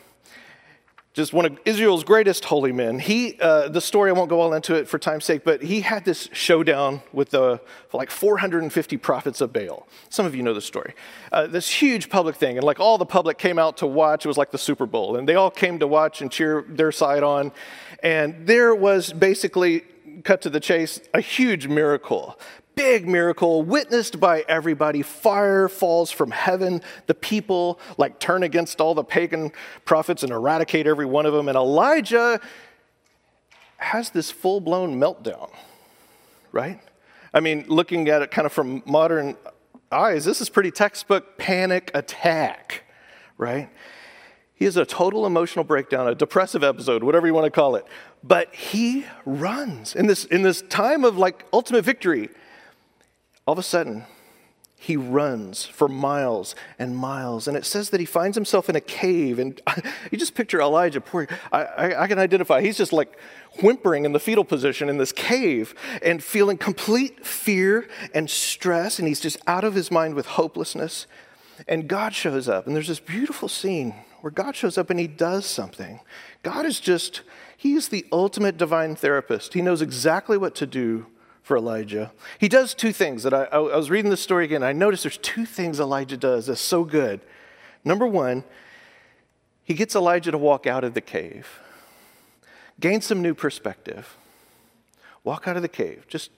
Just 1.15 1.35
one 1.35 1.45
of 1.45 1.59
Israel's 1.67 2.05
greatest 2.05 2.47
holy 2.47 2.73
men. 2.73 2.99
He, 2.99 3.39
uh, 3.39 3.69
the 3.69 3.83
story, 3.83 4.09
I 4.09 4.15
won't 4.15 4.31
go 4.31 4.41
all 4.41 4.55
into 4.55 4.75
it 4.75 4.89
for 4.89 4.99
time's 4.99 5.27
sake, 5.27 5.45
but 5.45 5.63
he 5.63 5.83
had 5.83 6.07
this 6.07 6.31
showdown 6.33 7.03
with 7.13 7.31
the 7.31 7.61
like 7.93 8.11
450 8.11 8.97
prophets 8.97 9.43
of 9.43 9.53
Baal. 9.53 9.87
Some 10.09 10.25
of 10.25 10.35
you 10.35 10.43
know 10.43 10.55
the 10.55 10.63
story. 10.63 10.95
Uh, 11.31 11.47
this 11.47 11.69
huge 11.69 12.09
public 12.09 12.37
thing, 12.37 12.57
and 12.57 12.65
like 12.65 12.81
all 12.81 12.97
the 12.97 13.05
public 13.05 13.37
came 13.37 13.59
out 13.59 13.77
to 13.79 13.87
watch. 13.87 14.25
It 14.25 14.29
was 14.29 14.39
like 14.39 14.53
the 14.53 14.59
Super 14.59 14.87
Bowl, 14.87 15.17
and 15.17 15.29
they 15.29 15.35
all 15.35 15.51
came 15.51 15.79
to 15.81 15.87
watch 15.87 16.23
and 16.23 16.31
cheer 16.31 16.65
their 16.67 16.91
side 16.91 17.23
on. 17.23 17.53
And 18.03 18.47
there 18.47 18.75
was 18.75 19.13
basically 19.13 19.85
cut 20.25 20.41
to 20.43 20.51
the 20.51 20.61
chase, 20.61 20.99
a 21.13 21.21
huge 21.21 21.67
miracle 21.67 22.39
big 22.75 23.09
miracle 23.09 23.63
witnessed 23.63 24.21
by 24.21 24.45
everybody. 24.49 25.03
Fire 25.03 25.69
falls 25.69 26.11
from 26.11 26.31
heaven. 26.31 26.83
The 27.07 27.15
people 27.15 27.79
like 27.99 28.19
turn 28.19 28.43
against 28.43 28.81
all 28.81 28.95
the 28.95 29.05
pagan 29.05 29.53
prophets 29.85 30.23
and 30.23 30.33
eradicate 30.33 30.87
every 30.87 31.07
one 31.07 31.27
of 31.27 31.33
them. 31.33 31.49
And 31.49 31.57
Elijah 31.57 32.41
has 33.77 34.11
this 34.11 34.31
full 34.31 34.61
blown 34.61 34.99
meltdown, 34.99 35.51
right? 36.53 36.81
I 37.35 37.41
mean, 37.41 37.65
looking 37.69 38.09
at 38.09 38.23
it 38.23 38.31
kind 38.31 38.47
of 38.47 38.53
from 38.53 38.83
modern 38.87 39.37
eyes, 39.91 40.25
this 40.25 40.41
is 40.41 40.49
pretty 40.49 40.71
textbook 40.71 41.39
panic 41.39 41.91
attack, 41.95 42.85
right? 43.39 43.71
He 44.55 44.67
has 44.67 44.77
a 44.77 44.85
total 44.85 45.27
emotional 45.27 45.65
breakdown, 45.65 46.07
a 46.07 46.15
depressive 46.15 46.63
episode, 46.63 47.03
whatever 47.03 47.27
you 47.27 47.35
want 47.35 47.47
to 47.47 47.51
call 47.51 47.75
it. 47.75 47.85
But 48.23 48.55
he 48.55 49.07
runs 49.27 49.97
in 49.97 50.07
this, 50.07 50.25
in 50.25 50.43
this 50.43 50.63
time 50.63 51.05
of 51.05 51.19
like 51.19 51.45
ultimate 51.53 51.85
victory 51.85 52.29
all 53.47 53.53
of 53.53 53.59
a 53.59 53.63
sudden, 53.63 54.05
he 54.83 54.97
runs 54.97 55.65
for 55.65 55.87
miles 55.87 56.57
and 56.77 56.97
miles. 56.97 57.47
And 57.47 57.57
it 57.57 57.65
says 57.65 57.91
that 57.91 58.01
he 58.01 58.07
finds 58.07 58.37
himself 58.37 58.69
in 58.69 58.75
a 58.75 58.81
cave. 58.81 59.39
And 59.39 59.61
you 60.11 60.19
just 60.19 60.35
picture 60.35 60.61
Elijah, 60.61 61.01
poor, 61.01 61.29
I, 61.53 61.63
I, 61.63 62.03
I, 62.03 62.07
can 62.09 62.19
identify, 62.19 62.63
he's 62.63 62.79
just 62.79 62.93
like 62.93 63.17
whimpering 63.61 64.05
in 64.05 64.11
the 64.11 64.19
fetal 64.19 64.45
position 64.45 64.89
in 64.89 64.99
this 64.99 65.13
cave 65.13 65.77
and 66.03 66.23
feeling 66.23 66.59
complete 66.59 67.25
fear 67.25 67.87
and 68.13 68.29
stress. 68.29 68.99
And 68.99 69.07
he's 69.07 69.21
just 69.21 69.39
out 69.47 69.63
of 69.63 69.75
his 69.75 69.93
mind 69.93 70.15
with 70.15 70.27
hopelessness. 70.27 71.07
And 71.69 71.87
God 71.87 72.13
shows 72.13 72.49
up. 72.49 72.67
And 72.67 72.75
there's 72.75 72.89
this 72.89 72.99
beautiful 72.99 73.49
scene 73.49 73.95
where 74.21 74.33
God 74.33 74.57
shows 74.57 74.77
up 74.77 74.91
and 74.91 74.99
he 74.99 75.07
does 75.07 75.47
something. 75.47 76.01
God 76.43 76.67
is 76.67 76.81
just, 76.81 77.23
he 77.57 77.75
is 77.75 77.89
the 77.89 78.05
ultimate 78.11 78.57
divine 78.57 78.97
therapist. 78.97 79.55
He 79.55 79.63
knows 79.63 79.81
exactly 79.81 80.37
what 80.37 80.57
to 80.57 80.67
do 80.67 81.07
for 81.43 81.57
Elijah. 81.57 82.13
He 82.39 82.49
does 82.49 82.73
two 82.73 82.93
things 82.93 83.25
that 83.25 83.35
I, 83.35 83.45
I, 83.45 83.59
was 83.59 83.91
reading 83.91 84.11
this 84.11 84.21
story 84.21 84.45
again. 84.45 84.63
I 84.63 84.73
noticed 84.73 85.03
there's 85.03 85.19
two 85.19 85.45
things 85.45 85.81
Elijah 85.81 86.17
does 86.17 86.47
that's 86.47 86.61
so 86.61 86.85
good. 86.85 87.21
Number 87.85 88.07
one, 88.07 88.45
he 89.65 89.75
gets 89.75 89.97
Elijah 89.97 90.31
to 90.31 90.39
walk 90.39 90.67
out 90.67 90.85
of 90.85 90.95
the 90.95 91.01
cave, 91.01 91.61
gain 92.79 93.01
some 93.01 93.23
new 93.23 93.35
perspective. 93.35 94.17
Walk 95.25 95.47
out 95.47 95.57
of 95.57 95.63
the 95.63 95.69
cave. 95.69 96.05
Just 96.09 96.31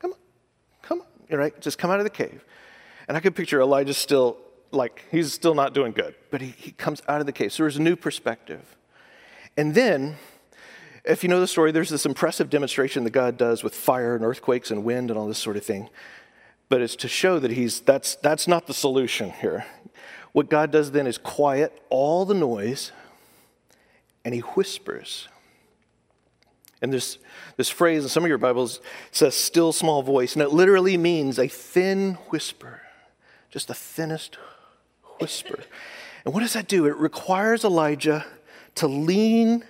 come 0.00 0.12
on, 0.12 0.18
come 0.82 1.02
on, 1.30 1.38
right? 1.38 1.60
Just 1.60 1.78
come 1.78 1.90
out 1.90 1.98
of 1.98 2.04
the 2.04 2.10
cave. 2.10 2.44
And 3.06 3.16
I 3.16 3.20
can 3.20 3.32
picture 3.32 3.60
Elijah 3.60 3.94
still, 3.94 4.38
like, 4.72 5.04
he's 5.10 5.32
still 5.32 5.54
not 5.54 5.72
doing 5.72 5.92
good, 5.92 6.14
but 6.30 6.40
he, 6.40 6.48
he 6.56 6.72
comes 6.72 7.00
out 7.08 7.20
of 7.20 7.26
the 7.26 7.32
cave. 7.32 7.52
So 7.52 7.62
there's 7.62 7.76
a 7.76 7.82
new 7.82 7.96
perspective. 7.96 8.76
And 9.56 9.74
then 9.74 10.16
if 11.08 11.22
you 11.22 11.28
know 11.28 11.40
the 11.40 11.46
story, 11.46 11.72
there's 11.72 11.88
this 11.88 12.06
impressive 12.06 12.50
demonstration 12.50 13.04
that 13.04 13.10
God 13.10 13.36
does 13.36 13.64
with 13.64 13.74
fire 13.74 14.14
and 14.14 14.24
earthquakes 14.24 14.70
and 14.70 14.84
wind 14.84 15.10
and 15.10 15.18
all 15.18 15.26
this 15.26 15.38
sort 15.38 15.56
of 15.56 15.64
thing. 15.64 15.88
But 16.68 16.82
it's 16.82 16.96
to 16.96 17.08
show 17.08 17.38
that 17.38 17.50
he's 17.50 17.80
that's 17.80 18.16
that's 18.16 18.46
not 18.46 18.66
the 18.66 18.74
solution 18.74 19.30
here. 19.30 19.64
What 20.32 20.50
God 20.50 20.70
does 20.70 20.90
then 20.90 21.06
is 21.06 21.16
quiet 21.16 21.82
all 21.88 22.26
the 22.26 22.34
noise 22.34 22.92
and 24.24 24.34
he 24.34 24.40
whispers. 24.40 25.28
And 26.80 26.92
this, 26.92 27.18
this 27.56 27.70
phrase 27.70 28.04
in 28.04 28.08
some 28.08 28.22
of 28.22 28.28
your 28.28 28.38
Bibles 28.38 28.80
says 29.10 29.34
still 29.34 29.72
small 29.72 30.02
voice, 30.02 30.34
and 30.34 30.42
it 30.42 30.50
literally 30.50 30.96
means 30.96 31.38
a 31.38 31.48
thin 31.48 32.14
whisper, 32.28 32.82
just 33.50 33.66
the 33.66 33.74
thinnest 33.74 34.36
whisper. 35.20 35.58
And 36.24 36.34
what 36.34 36.40
does 36.40 36.52
that 36.52 36.68
do? 36.68 36.86
It 36.86 36.96
requires 36.96 37.64
Elijah 37.64 38.26
to 38.76 38.86
lean 38.86 39.64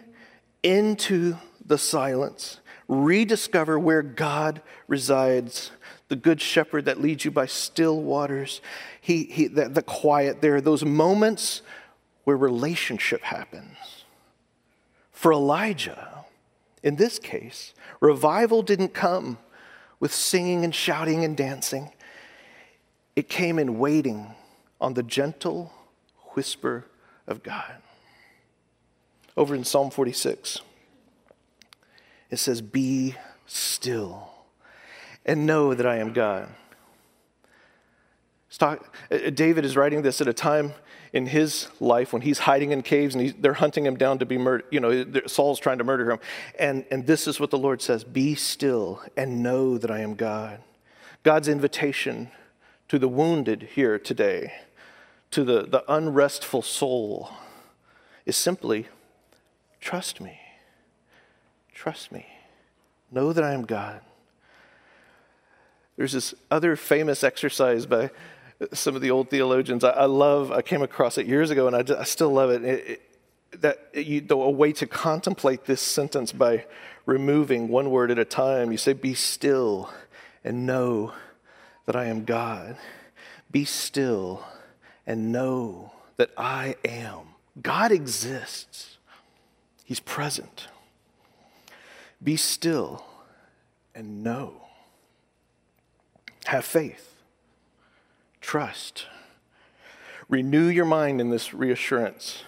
into 0.63 1.37
the 1.65 1.79
silence, 1.79 2.61
rediscover 2.89 3.79
where 3.79 4.03
God 4.03 4.63
resides, 4.87 5.71
the 6.09 6.17
good 6.17 6.41
shepherd 6.41 6.87
that 6.87 7.01
leads 7.01 7.25
you 7.25 7.31
by 7.31 7.47
still 7.47 8.01
waters, 8.01 8.61
he, 9.01 9.25
he, 9.25 9.47
the, 9.47 9.69
the 9.69 9.83
quiet 9.83 10.41
there, 10.41 10.61
those 10.61 10.85
moments 10.85 11.63
where 12.25 12.37
relationship 12.37 13.23
happens. 13.23 13.77
For 15.13 15.33
Elijah, 15.33 16.25
in 16.83 16.97
this 16.97 17.19
case, 17.19 17.75
revival 18.01 18.63
didn't 18.63 18.95
come 18.95 19.39
with 20.01 20.15
singing 20.15 20.65
and 20.65 20.75
shouting 20.75 21.25
and 21.25 21.37
dancing. 21.37 21.93
It 23.17 23.29
came 23.29 23.59
in 23.59 23.79
waiting 23.79 24.35
on 24.81 24.95
the 24.95 25.03
gentle 25.03 25.73
whisper 26.35 26.87
of 27.27 27.43
God 27.43 27.83
over 29.39 29.55
in 29.55 29.65
Psalm 29.65 29.91
46. 29.91 30.61
It 32.31 32.39
says, 32.39 32.61
Be 32.61 33.15
still 33.47 34.29
and 35.25 35.47
know 35.47 35.75
that 35.75 35.87
I 35.87 35.97
am 35.97 36.13
God. 36.13 36.49
Uh, 38.61 38.77
David 39.33 39.65
is 39.65 39.77
writing 39.77 40.03
this 40.03 40.21
at 40.21 40.27
a 40.27 40.33
time 40.33 40.73
in 41.13 41.27
his 41.27 41.69
life 41.79 42.13
when 42.13 42.23
he's 42.23 42.41
hiding 42.41 42.73
in 42.73 42.83
caves 42.83 43.15
and 43.15 43.33
they're 43.41 43.55
hunting 43.55 43.87
him 43.87 43.97
down 43.97 44.19
to 44.19 44.27
be 44.27 44.37
murdered. 44.37 44.67
You 44.71 44.81
know, 44.81 45.05
Saul's 45.27 45.61
trying 45.61 45.79
to 45.79 45.85
murder 45.85 46.11
him. 46.11 46.19
And, 46.59 46.85
and 46.91 47.07
this 47.07 47.29
is 47.29 47.39
what 47.39 47.51
the 47.51 47.59
Lord 47.59 47.81
says 47.81 48.03
Be 48.03 48.35
still 48.35 49.01
and 49.17 49.43
know 49.43 49.79
that 49.79 49.91
I 49.91 50.01
am 50.01 50.17
God. 50.17 50.61
God's 51.23 51.47
invitation 51.47 52.31
to 52.89 52.99
the 52.99 53.09
wounded 53.09 53.69
here 53.75 53.99
today, 53.99 54.53
to 55.31 55.45
the, 55.45 55.63
the 55.63 55.85
unrestful 55.87 56.63
soul, 56.63 57.31
is 58.27 58.37
simply 58.37 58.89
Trust 59.81 60.21
me. 60.21 60.39
Trust 61.75 62.13
me. 62.13 62.27
Know 63.11 63.33
that 63.33 63.45
I 63.45 63.53
am 63.53 63.65
God. 63.65 64.01
There's 65.97 66.13
this 66.13 66.35
other 66.51 66.77
famous 66.77 67.25
exercise 67.25 67.87
by 67.87 68.11
some 68.73 68.95
of 68.95 69.03
the 69.03 69.11
old 69.11 69.31
theologians. 69.31 69.85
I, 69.85 69.91
I 69.91 70.05
love, 70.05 70.53
I 70.53 70.63
came 70.63 70.83
across 70.83 71.19
it 71.19 71.27
years 71.27 71.51
ago 71.51 71.67
and 71.67 71.77
I, 71.77 72.01
I 72.01 72.05
still 72.05 72.31
love 72.31 72.51
it. 72.51 72.65
it, 72.65 72.87
it 72.87 73.03
that 73.61 73.89
you, 73.95 74.25
a 74.31 74.51
way 74.51 74.73
to 74.73 74.87
contemplate 74.87 75.65
this 75.65 75.81
sentence 75.81 76.33
by 76.33 76.67
removing 77.07 77.69
one 77.69 77.91
word 77.91 78.11
at 78.11 78.19
a 78.19 78.25
time. 78.25 78.71
You 78.71 78.79
say, 78.79 78.93
Be 78.93 79.15
still 79.15 79.91
and 80.45 80.67
know 80.67 81.13
that 81.87 81.97
I 81.97 82.07
am 82.07 82.25
God. 82.25 82.77
Be 83.51 83.65
still 83.65 84.45
and 85.07 85.33
know 85.33 85.93
that 86.17 86.31
I 86.37 86.77
am. 86.85 87.21
God 87.61 87.93
exists. 87.93 88.98
He's 89.89 90.01
present. 90.01 90.69
Be 92.23 92.37
still 92.37 93.07
and 93.95 94.23
know. 94.23 94.67
Have 96.45 96.67
faith. 96.67 97.15
Trust. 98.43 99.07
Renew 100.29 100.67
your 100.67 100.85
mind 100.85 101.23
in 101.23 101.31
this 101.31 101.55
reassurance. 101.55 102.43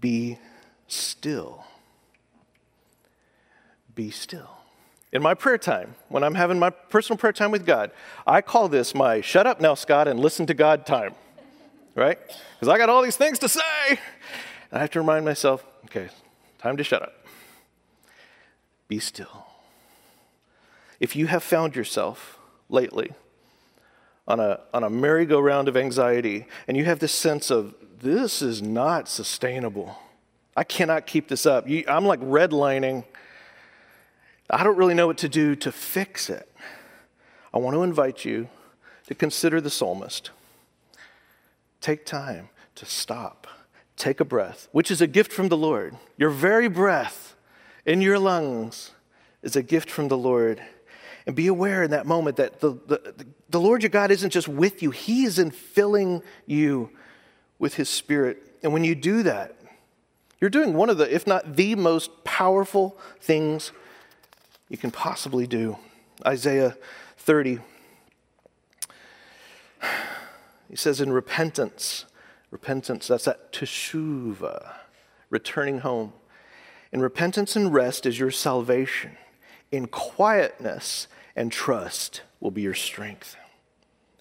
Be 0.00 0.36
still. 0.88 1.64
Be 3.94 4.10
still. 4.10 4.50
In 5.12 5.22
my 5.22 5.34
prayer 5.34 5.58
time, 5.58 5.94
when 6.08 6.24
I'm 6.24 6.34
having 6.34 6.58
my 6.58 6.70
personal 6.70 7.18
prayer 7.18 7.32
time 7.32 7.52
with 7.52 7.64
God, 7.64 7.92
I 8.26 8.40
call 8.40 8.68
this 8.68 8.96
my 8.96 9.20
shut 9.20 9.46
up 9.46 9.60
now, 9.60 9.74
Scott, 9.74 10.08
and 10.08 10.18
listen 10.18 10.44
to 10.46 10.54
God 10.54 10.86
time, 10.86 11.14
right? 11.94 12.18
Because 12.54 12.66
I 12.66 12.78
got 12.78 12.88
all 12.88 13.02
these 13.02 13.16
things 13.16 13.38
to 13.38 13.48
say. 13.48 14.00
I 14.72 14.80
have 14.80 14.90
to 14.90 15.00
remind 15.00 15.24
myself, 15.24 15.64
okay, 15.86 16.08
Time 16.58 16.76
to 16.76 16.82
shut 16.84 17.02
up. 17.02 17.14
Be 18.88 18.98
still. 18.98 19.46
If 20.98 21.14
you 21.14 21.26
have 21.26 21.42
found 21.42 21.76
yourself 21.76 22.38
lately 22.68 23.12
on 24.26 24.40
a, 24.40 24.60
on 24.72 24.82
a 24.82 24.90
merry-go-round 24.90 25.68
of 25.68 25.76
anxiety 25.76 26.46
and 26.66 26.76
you 26.76 26.84
have 26.84 26.98
this 26.98 27.12
sense 27.12 27.50
of, 27.50 27.74
this 28.00 28.42
is 28.42 28.62
not 28.62 29.08
sustainable, 29.08 29.96
I 30.56 30.64
cannot 30.64 31.06
keep 31.06 31.28
this 31.28 31.46
up. 31.46 31.68
You, 31.68 31.84
I'm 31.86 32.04
like 32.04 32.20
redlining. 32.20 33.04
I 34.48 34.64
don't 34.64 34.76
really 34.76 34.94
know 34.94 35.06
what 35.06 35.18
to 35.18 35.28
do 35.28 35.54
to 35.56 35.70
fix 35.70 36.30
it. 36.30 36.50
I 37.54 37.58
want 37.58 37.74
to 37.74 37.82
invite 37.82 38.24
you 38.24 38.48
to 39.06 39.14
consider 39.14 39.60
the 39.60 39.70
psalmist. 39.70 40.30
Take 41.80 42.06
time 42.06 42.48
to 42.74 42.86
stop, 42.86 43.45
take 43.96 44.20
a 44.20 44.24
breath, 44.24 44.68
which 44.72 44.90
is 44.90 45.00
a 45.00 45.06
gift 45.06 45.32
from 45.32 45.48
the 45.48 45.56
Lord. 45.56 45.96
Your 46.16 46.30
very 46.30 46.68
breath 46.68 47.34
in 47.84 48.00
your 48.00 48.18
lungs 48.18 48.92
is 49.42 49.56
a 49.56 49.62
gift 49.62 49.90
from 49.90 50.08
the 50.08 50.18
Lord. 50.18 50.62
And 51.26 51.34
be 51.34 51.48
aware 51.48 51.82
in 51.82 51.90
that 51.90 52.06
moment 52.06 52.36
that 52.36 52.60
the, 52.60 52.70
the, 52.86 53.26
the 53.48 53.60
Lord 53.60 53.82
your 53.82 53.90
God 53.90 54.10
isn't 54.10 54.30
just 54.30 54.48
with 54.48 54.82
you, 54.82 54.90
He 54.90 55.24
is 55.24 55.38
in 55.38 55.50
filling 55.50 56.22
you 56.46 56.90
with 57.58 57.74
His 57.74 57.88
Spirit. 57.88 58.42
And 58.62 58.72
when 58.72 58.84
you 58.84 58.94
do 58.94 59.22
that, 59.24 59.56
you're 60.40 60.50
doing 60.50 60.74
one 60.74 60.90
of 60.90 60.98
the, 60.98 61.12
if 61.12 61.26
not 61.26 61.56
the 61.56 61.74
most 61.74 62.24
powerful 62.24 62.98
things 63.20 63.72
you 64.68 64.76
can 64.76 64.90
possibly 64.90 65.46
do. 65.46 65.78
Isaiah 66.24 66.76
30. 67.18 67.60
He 70.68 70.76
says, 70.76 71.00
in 71.00 71.12
repentance, 71.12 72.04
repentance, 72.56 73.06
that's 73.06 73.26
that 73.26 73.52
teshuva, 73.52 74.72
returning 75.28 75.80
home. 75.80 76.14
In 76.90 77.02
repentance 77.02 77.54
and 77.54 77.70
rest 77.70 78.06
is 78.06 78.18
your 78.18 78.30
salvation. 78.30 79.18
In 79.70 79.88
quietness 79.88 81.06
and 81.36 81.52
trust 81.52 82.22
will 82.40 82.50
be 82.50 82.62
your 82.62 82.72
strength. 82.72 83.36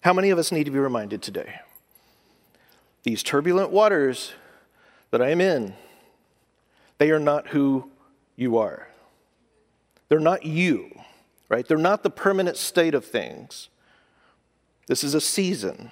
How 0.01 0.11
many 0.11 0.31
of 0.31 0.37
us 0.37 0.51
need 0.51 0.65
to 0.65 0.71
be 0.71 0.79
reminded 0.79 1.21
today? 1.21 1.61
These 3.03 3.23
turbulent 3.23 3.71
waters 3.71 4.33
that 5.11 5.21
I 5.21 5.29
am 5.29 5.39
in, 5.39 5.73
they 6.97 7.11
are 7.11 7.19
not 7.19 7.47
who 7.47 7.89
you 8.35 8.57
are. 8.57 8.89
They're 10.09 10.19
not 10.19 10.45
you, 10.45 10.91
right? 11.47 11.65
They're 11.65 11.77
not 11.77 12.03
the 12.03 12.09
permanent 12.09 12.57
state 12.57 12.95
of 12.95 13.05
things. 13.05 13.69
This 14.87 15.05
is 15.05 15.13
a 15.13 15.21
season. 15.21 15.91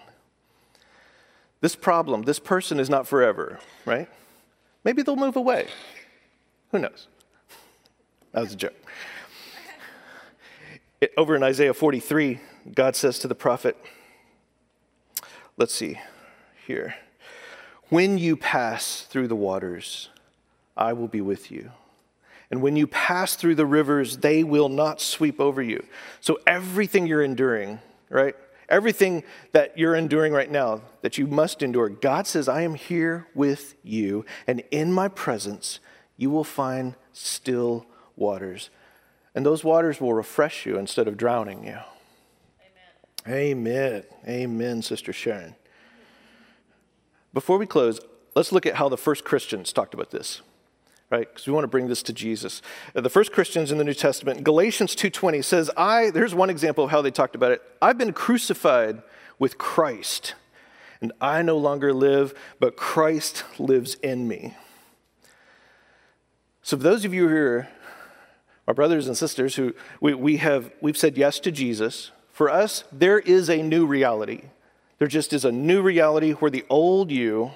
This 1.64 1.78
problem, 1.78 2.24
this 2.24 2.40
person 2.40 2.78
is 2.78 2.90
not 2.90 3.08
forever, 3.08 3.58
right? 3.86 4.10
Maybe 4.84 5.02
they'll 5.02 5.16
move 5.16 5.38
away. 5.38 5.68
Who 6.74 6.80
knows? 6.80 7.08
That 8.34 8.42
was 8.42 8.52
a 8.52 8.58
joke. 8.58 8.76
Over 11.16 11.38
in 11.38 11.42
Isaiah 11.42 11.74
43, 11.74 12.42
God 12.76 12.98
says 12.98 13.18
to 13.20 13.30
the 13.30 13.34
prophet, 13.34 13.78
let's 15.56 15.74
see 15.74 16.02
here. 16.68 16.96
When 17.88 18.18
you 18.18 18.36
pass 18.36 19.04
through 19.04 19.30
the 19.30 19.36
waters, 19.38 20.10
I 20.76 20.92
will 20.92 21.08
be 21.08 21.22
with 21.22 21.50
you. 21.50 21.72
And 22.52 22.62
when 22.62 22.76
you 22.76 22.88
pass 22.88 23.38
through 23.38 23.56
the 23.56 23.66
rivers, 23.66 24.18
they 24.18 24.44
will 24.44 24.68
not 24.68 25.00
sweep 25.00 25.40
over 25.40 25.62
you. 25.62 25.86
So 26.20 26.40
everything 26.46 27.08
you're 27.08 27.24
enduring, 27.24 27.80
right? 28.10 28.36
Everything 28.70 29.24
that 29.52 29.78
you're 29.78 29.96
enduring 29.96 30.34
right 30.34 30.50
now 30.50 30.82
that 31.02 31.18
you 31.18 31.28
must 31.28 31.62
endure, 31.62 31.90
God 31.90 32.28
says, 32.28 32.48
I 32.48 32.62
am 32.62 32.76
here 32.76 33.28
with 33.34 33.76
you, 33.84 34.26
and 34.48 34.64
in 34.72 34.92
my 34.92 35.08
presence, 35.08 35.80
you 36.18 36.30
will 36.30 36.44
find 36.44 36.96
still 37.12 37.86
waters. 38.16 38.70
And 39.36 39.46
those 39.46 39.64
waters 39.64 40.00
will 40.00 40.14
refresh 40.14 40.66
you 40.66 40.78
instead 40.78 41.08
of 41.08 41.18
drowning 41.18 41.66
you. 41.66 41.80
Amen. 43.28 43.58
Amen, 43.58 44.04
Amen 44.28 44.82
Sister 44.82 45.12
Sharon. 45.12 45.56
Before 47.34 47.58
we 47.58 47.66
close, 47.66 48.00
let's 48.36 48.52
look 48.52 48.66
at 48.66 48.76
how 48.76 48.90
the 48.90 48.98
first 48.98 49.24
Christians 49.24 49.74
talked 49.74 49.94
about 49.94 50.12
this 50.12 50.42
right? 51.14 51.30
Because 51.30 51.46
we 51.46 51.54
want 51.54 51.64
to 51.64 51.68
bring 51.68 51.88
this 51.88 52.02
to 52.04 52.14
jesus. 52.14 52.64
Uh, 52.96 53.02
the 53.02 53.10
first 53.10 53.32
christians 53.32 53.72
in 53.72 53.78
the 53.78 53.84
new 53.84 53.94
testament 53.94 54.44
galatians 54.44 54.96
2.20 54.96 55.44
says 55.44 55.70
i 55.78 56.10
there's 56.10 56.34
one 56.34 56.50
example 56.50 56.86
of 56.86 56.90
how 56.90 57.04
they 57.04 57.12
talked 57.12 57.36
about 57.36 57.52
it 57.52 57.62
i've 57.84 58.00
been 58.00 58.14
crucified 58.14 59.04
with 59.38 59.60
christ 59.60 60.34
and 61.02 61.12
i 61.22 61.44
no 61.44 61.56
longer 61.56 61.94
live 61.94 62.34
but 62.60 62.76
christ 62.76 63.44
lives 63.60 63.94
in 63.96 64.28
me. 64.28 64.56
So 66.64 66.78
for 66.78 66.84
those 66.84 67.06
of 67.06 67.14
you 67.14 67.28
are 67.28 67.68
our 68.68 68.74
brothers 68.74 69.08
and 69.08 69.16
sisters 69.16 69.56
who 69.56 69.76
we, 70.02 70.16
we 70.16 70.38
have 70.38 70.72
we've 70.82 70.98
said 70.98 71.16
yes 71.16 71.40
to 71.42 71.52
jesus 71.52 72.10
for 72.32 72.50
us 72.50 72.86
there 72.92 73.20
is 73.20 73.50
a 73.50 73.62
new 73.62 73.86
reality. 73.86 74.46
There 74.98 75.08
just 75.08 75.34
is 75.34 75.46
a 75.46 75.52
new 75.52 75.84
reality 75.84 76.32
where 76.32 76.50
the 76.50 76.66
old 76.70 77.12
you 77.12 77.52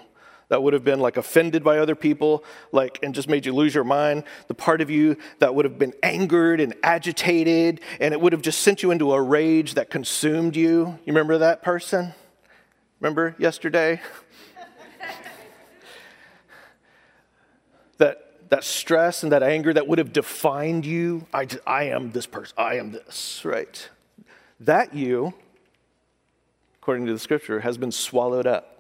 that 0.50 0.64
would 0.64 0.74
have 0.74 0.84
been 0.84 1.00
like 1.00 1.18
offended 1.18 1.64
by 1.64 1.78
other 1.78 1.96
people 1.96 2.44
like 2.72 3.00
and 3.04 3.14
just 3.14 3.28
made 3.28 3.46
you 3.46 3.54
lose 3.54 3.76
your 3.76 3.84
mind. 3.84 4.24
The 4.48 4.54
part 4.54 4.82
of 4.82 4.90
you 4.90 5.18
that 5.40 5.54
would 5.54 5.66
have 5.66 5.78
been 5.78 5.94
angered 6.04 6.62
and 6.62 6.74
agitated 6.84 7.82
and 8.00 8.14
it 8.14 8.22
would 8.22 8.34
have 8.34 8.42
just 8.42 8.62
sent 8.62 8.82
you 8.82 8.92
into 8.92 9.12
a 9.14 9.22
rage 9.22 9.74
that 9.74 9.90
consumed 9.90 10.56
you. 10.56 10.86
You 11.06 11.14
remember 11.14 11.38
that 11.40 11.64
person? 11.64 12.14
Remember 13.00 13.36
yesterday? 13.38 14.02
That 18.00 18.50
that 18.52 18.64
stress 18.64 19.24
and 19.24 19.32
that 19.32 19.42
anger 19.42 19.74
that 19.74 19.88
would 19.88 19.98
have 19.98 20.14
defined 20.14 20.86
you. 20.86 21.26
I, 21.34 21.48
I 21.66 21.86
am 21.86 22.12
this 22.12 22.28
person 22.28 22.54
i 22.56 22.76
am 22.76 22.92
this 22.92 23.42
right? 23.44 23.90
That 24.60 24.94
you 24.94 25.34
according 26.80 27.08
to 27.08 27.12
the 27.12 27.18
scripture 27.18 27.62
has 27.62 27.80
been 27.80 27.92
swallowed 27.92 28.46
up 28.46 28.77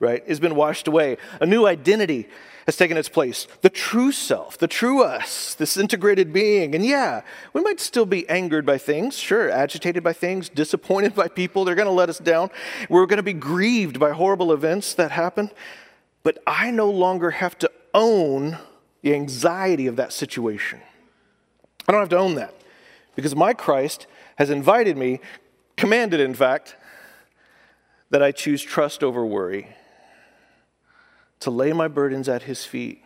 right, 0.00 0.26
has 0.28 0.40
been 0.40 0.54
washed 0.54 0.88
away. 0.88 1.16
A 1.40 1.46
new 1.46 1.66
identity 1.66 2.28
has 2.66 2.76
taken 2.76 2.96
its 2.96 3.08
place. 3.08 3.48
The 3.62 3.70
true 3.70 4.12
self, 4.12 4.58
the 4.58 4.68
true 4.68 5.02
us, 5.02 5.54
this 5.54 5.76
integrated 5.76 6.32
being. 6.32 6.74
And 6.74 6.84
yeah, 6.84 7.22
we 7.52 7.62
might 7.62 7.80
still 7.80 8.06
be 8.06 8.28
angered 8.28 8.66
by 8.66 8.78
things, 8.78 9.16
sure, 9.16 9.50
agitated 9.50 10.04
by 10.04 10.12
things, 10.12 10.48
disappointed 10.48 11.14
by 11.14 11.28
people. 11.28 11.64
They're 11.64 11.74
going 11.74 11.86
to 11.86 11.92
let 11.92 12.10
us 12.10 12.18
down. 12.18 12.50
We're 12.88 13.06
going 13.06 13.16
to 13.16 13.22
be 13.22 13.32
grieved 13.32 13.98
by 13.98 14.10
horrible 14.10 14.52
events 14.52 14.94
that 14.94 15.10
happen. 15.10 15.50
But 16.22 16.42
I 16.46 16.70
no 16.70 16.90
longer 16.90 17.30
have 17.30 17.58
to 17.60 17.70
own 17.94 18.58
the 19.00 19.14
anxiety 19.14 19.86
of 19.86 19.96
that 19.96 20.12
situation. 20.12 20.80
I 21.88 21.92
don't 21.92 22.02
have 22.02 22.10
to 22.10 22.18
own 22.18 22.34
that 22.34 22.54
because 23.16 23.34
my 23.34 23.54
Christ 23.54 24.06
has 24.36 24.50
invited 24.50 24.96
me, 24.96 25.20
commanded, 25.76 26.20
in 26.20 26.34
fact, 26.34 26.76
that 28.10 28.22
I 28.22 28.30
choose 28.30 28.62
trust 28.62 29.02
over 29.02 29.24
worry 29.24 29.68
to 31.40 31.50
lay 31.50 31.72
my 31.72 31.88
burdens 31.88 32.28
at 32.28 32.42
his 32.44 32.64
feet 32.64 33.02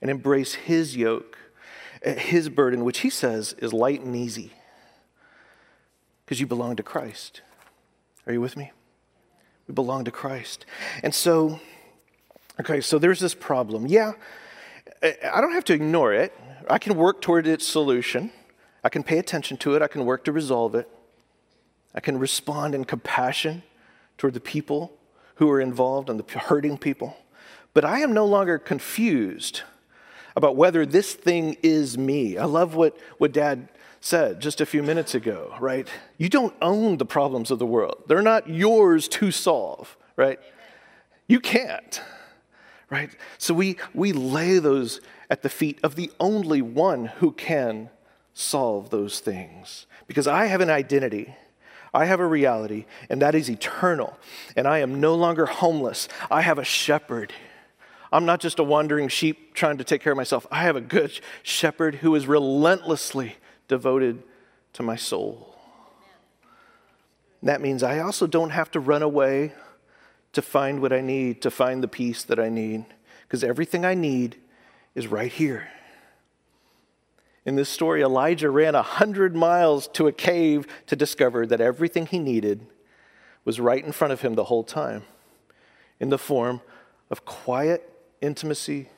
and 0.00 0.10
embrace 0.10 0.54
his 0.54 0.96
yoke, 0.96 1.38
eh, 2.02 2.14
his 2.14 2.48
burden, 2.48 2.84
which 2.84 2.98
he 2.98 3.10
says 3.10 3.54
is 3.58 3.72
light 3.72 4.00
and 4.00 4.14
easy 4.14 4.52
because 6.24 6.40
you 6.40 6.46
belong 6.46 6.76
to 6.76 6.82
Christ. 6.82 7.42
Are 8.26 8.32
you 8.32 8.40
with 8.40 8.56
me? 8.56 8.72
We 9.68 9.74
belong 9.74 10.04
to 10.04 10.10
Christ. 10.10 10.66
And 11.02 11.14
so, 11.14 11.60
okay, 12.60 12.80
so 12.80 12.98
there's 12.98 13.20
this 13.20 13.34
problem. 13.34 13.86
Yeah, 13.86 14.12
eh, 15.02 15.14
I 15.32 15.40
don't 15.40 15.52
have 15.52 15.64
to 15.66 15.72
ignore 15.72 16.12
it. 16.12 16.32
I 16.68 16.78
can 16.78 16.96
work 16.96 17.20
toward 17.20 17.46
its 17.46 17.66
solution. 17.66 18.32
I 18.82 18.88
can 18.88 19.02
pay 19.02 19.18
attention 19.18 19.56
to 19.58 19.74
it. 19.74 19.82
I 19.82 19.88
can 19.88 20.04
work 20.04 20.24
to 20.24 20.32
resolve 20.32 20.74
it. 20.74 20.88
I 21.94 22.00
can 22.00 22.18
respond 22.18 22.74
in 22.74 22.84
compassion 22.84 23.62
toward 24.18 24.34
the 24.34 24.40
people 24.40 24.92
who 25.36 25.50
are 25.50 25.60
involved 25.60 26.10
and 26.10 26.20
the 26.20 26.38
hurting 26.38 26.78
people. 26.78 27.16
But 27.74 27.84
I 27.84 28.00
am 28.00 28.12
no 28.12 28.24
longer 28.24 28.58
confused 28.58 29.62
about 30.34 30.56
whether 30.56 30.84
this 30.84 31.14
thing 31.14 31.56
is 31.62 31.96
me. 31.96 32.36
I 32.36 32.44
love 32.44 32.74
what, 32.74 32.96
what 33.18 33.32
dad 33.32 33.68
said 34.00 34.40
just 34.40 34.60
a 34.60 34.66
few 34.66 34.82
minutes 34.82 35.14
ago, 35.14 35.54
right? 35.60 35.88
You 36.18 36.28
don't 36.28 36.54
own 36.60 36.98
the 36.98 37.06
problems 37.06 37.50
of 37.50 37.58
the 37.58 37.66
world, 37.66 38.04
they're 38.06 38.22
not 38.22 38.48
yours 38.48 39.08
to 39.08 39.30
solve, 39.30 39.96
right? 40.16 40.38
You 41.28 41.40
can't, 41.40 42.00
right? 42.88 43.10
So 43.38 43.52
we, 43.52 43.78
we 43.94 44.12
lay 44.12 44.58
those 44.58 45.00
at 45.28 45.42
the 45.42 45.48
feet 45.48 45.80
of 45.82 45.96
the 45.96 46.12
only 46.20 46.62
one 46.62 47.06
who 47.06 47.32
can 47.32 47.90
solve 48.32 48.90
those 48.90 49.18
things. 49.18 49.86
Because 50.06 50.28
I 50.28 50.46
have 50.46 50.60
an 50.60 50.70
identity 50.70 51.34
I 51.96 52.04
have 52.04 52.20
a 52.20 52.26
reality, 52.26 52.84
and 53.08 53.22
that 53.22 53.34
is 53.34 53.48
eternal. 53.48 54.18
And 54.54 54.68
I 54.68 54.80
am 54.80 55.00
no 55.00 55.14
longer 55.14 55.46
homeless. 55.46 56.08
I 56.30 56.42
have 56.42 56.58
a 56.58 56.64
shepherd. 56.64 57.32
I'm 58.12 58.26
not 58.26 58.38
just 58.38 58.58
a 58.58 58.62
wandering 58.62 59.08
sheep 59.08 59.54
trying 59.54 59.78
to 59.78 59.84
take 59.84 60.02
care 60.02 60.12
of 60.12 60.16
myself. 60.18 60.46
I 60.50 60.64
have 60.64 60.76
a 60.76 60.82
good 60.82 61.18
shepherd 61.42 61.96
who 61.96 62.14
is 62.14 62.26
relentlessly 62.26 63.36
devoted 63.66 64.22
to 64.74 64.82
my 64.82 64.96
soul. 64.96 65.56
That 67.42 67.62
means 67.62 67.82
I 67.82 68.00
also 68.00 68.26
don't 68.26 68.50
have 68.50 68.70
to 68.72 68.80
run 68.80 69.02
away 69.02 69.54
to 70.34 70.42
find 70.42 70.82
what 70.82 70.92
I 70.92 71.00
need, 71.00 71.40
to 71.42 71.50
find 71.50 71.82
the 71.82 71.88
peace 71.88 72.22
that 72.24 72.38
I 72.38 72.50
need, 72.50 72.84
because 73.22 73.42
everything 73.42 73.86
I 73.86 73.94
need 73.94 74.36
is 74.94 75.06
right 75.06 75.32
here. 75.32 75.68
In 77.46 77.54
this 77.54 77.68
story, 77.68 78.02
Elijah 78.02 78.50
ran 78.50 78.74
a 78.74 78.82
hundred 78.82 79.36
miles 79.36 79.86
to 79.88 80.08
a 80.08 80.12
cave 80.12 80.66
to 80.88 80.96
discover 80.96 81.46
that 81.46 81.60
everything 81.60 82.06
he 82.06 82.18
needed 82.18 82.66
was 83.44 83.60
right 83.60 83.82
in 83.84 83.92
front 83.92 84.12
of 84.12 84.20
him 84.20 84.34
the 84.34 84.44
whole 84.44 84.64
time 84.64 85.04
in 86.00 86.10
the 86.10 86.18
form 86.18 86.60
of 87.08 87.24
quiet 87.24 87.88
intimacy 88.20 88.88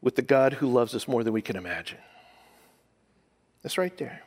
with 0.00 0.16
the 0.16 0.22
God 0.22 0.54
who 0.54 0.66
loves 0.66 0.94
us 0.94 1.06
more 1.06 1.22
than 1.22 1.34
we 1.34 1.42
can 1.42 1.54
imagine. 1.54 1.98
That's 3.62 3.76
right 3.76 3.96
there. 3.98 4.22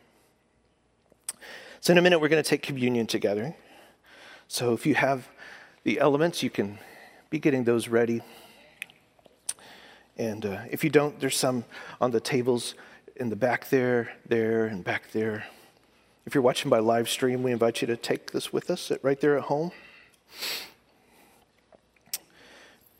So, 1.79 1.93
in 1.93 1.97
a 1.97 2.01
minute, 2.03 2.19
we're 2.19 2.29
going 2.29 2.43
to 2.43 2.49
take 2.49 2.61
communion 2.61 3.07
together. 3.07 3.55
So, 4.47 4.73
if 4.73 4.85
you 4.85 4.93
have 4.93 5.27
the 5.83 5.99
elements, 5.99 6.43
you 6.43 6.51
can 6.51 6.77
be 7.31 7.39
getting 7.39 7.63
those 7.63 7.87
ready. 7.87 8.21
And 10.17 10.45
uh, 10.45 10.61
if 10.69 10.83
you 10.83 10.89
don't, 10.91 11.19
there's 11.19 11.37
some 11.37 11.65
on 11.99 12.11
the 12.11 12.19
tables 12.19 12.75
in 13.19 13.29
the 13.29 13.35
back 13.35 13.69
there, 13.69 14.11
there, 14.27 14.65
and 14.65 14.83
back 14.83 15.11
there. 15.11 15.45
If 16.25 16.35
you're 16.35 16.43
watching 16.43 16.69
by 16.69 16.79
live 16.79 17.09
stream, 17.09 17.41
we 17.41 17.51
invite 17.51 17.81
you 17.81 17.87
to 17.87 17.97
take 17.97 18.31
this 18.31 18.53
with 18.53 18.69
us 18.69 18.91
right 19.01 19.19
there 19.19 19.35
at 19.37 19.43
home. 19.43 19.71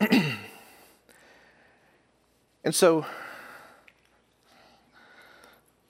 and 0.00 0.34
so, 2.72 3.06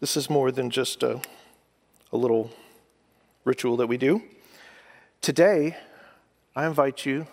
this 0.01 0.17
is 0.17 0.29
more 0.29 0.53
than 0.53 0.69
just 0.69 1.03
a, 1.03 1.21
a 2.13 2.17
little 2.17 2.51
ritual 3.45 3.79
that 3.79 3.87
we 3.87 3.97
do. 3.97 4.23
Today, 5.23 5.77
I 6.55 6.67
invite 6.67 7.07
you, 7.07 7.27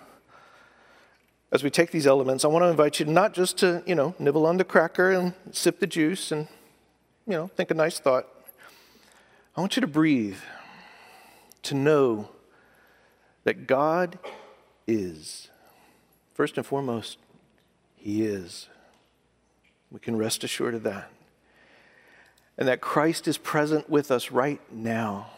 as 1.51 1.61
we 1.61 1.69
take 1.69 1.91
these 1.91 2.07
elements, 2.07 2.45
I 2.45 2.47
want 2.47 2.63
to 2.63 2.69
invite 2.69 3.01
you 3.01 3.05
not 3.05 3.33
just 3.33 3.57
to, 3.57 3.83
you 3.85 3.95
know, 3.95 4.15
nibble 4.17 4.45
on 4.45 4.55
the 4.57 4.63
cracker 4.63 5.11
and 5.11 5.33
sip 5.51 5.79
the 5.79 5.87
juice 5.87 6.31
and, 6.31 6.47
you 7.27 7.33
know, 7.33 7.47
think 7.47 7.71
a 7.71 7.73
nice 7.73 7.99
thought. 7.99 8.27
I 9.57 9.61
want 9.61 9.75
you 9.75 9.81
to 9.81 9.87
breathe, 9.87 10.37
to 11.63 11.75
know 11.75 12.29
that 13.43 13.67
God 13.67 14.19
is. 14.85 15.49
First 16.33 16.57
and 16.57 16.65
foremost, 16.65 17.17
He 17.95 18.23
is. 18.23 18.67
We 19.91 19.99
can 19.99 20.17
rest 20.17 20.43
assured 20.43 20.75
of 20.75 20.83
that. 20.83 21.09
And 22.57 22.67
that 22.67 22.81
Christ 22.81 23.27
is 23.27 23.37
present 23.37 23.89
with 23.89 24.11
us 24.11 24.31
right 24.31 24.61
now. 24.71 25.31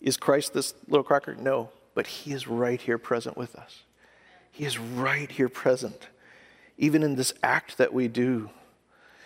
Is 0.00 0.16
Christ 0.16 0.52
this 0.52 0.74
little 0.88 1.04
cracker? 1.04 1.34
No, 1.34 1.70
but 1.94 2.06
He 2.06 2.32
is 2.32 2.46
right 2.46 2.80
here 2.80 2.98
present 2.98 3.36
with 3.36 3.56
us. 3.56 3.82
He 4.50 4.64
is 4.64 4.78
right 4.78 5.30
here 5.30 5.48
present, 5.48 6.08
even 6.76 7.02
in 7.02 7.16
this 7.16 7.32
act 7.42 7.78
that 7.78 7.92
we 7.92 8.08
do. 8.08 8.50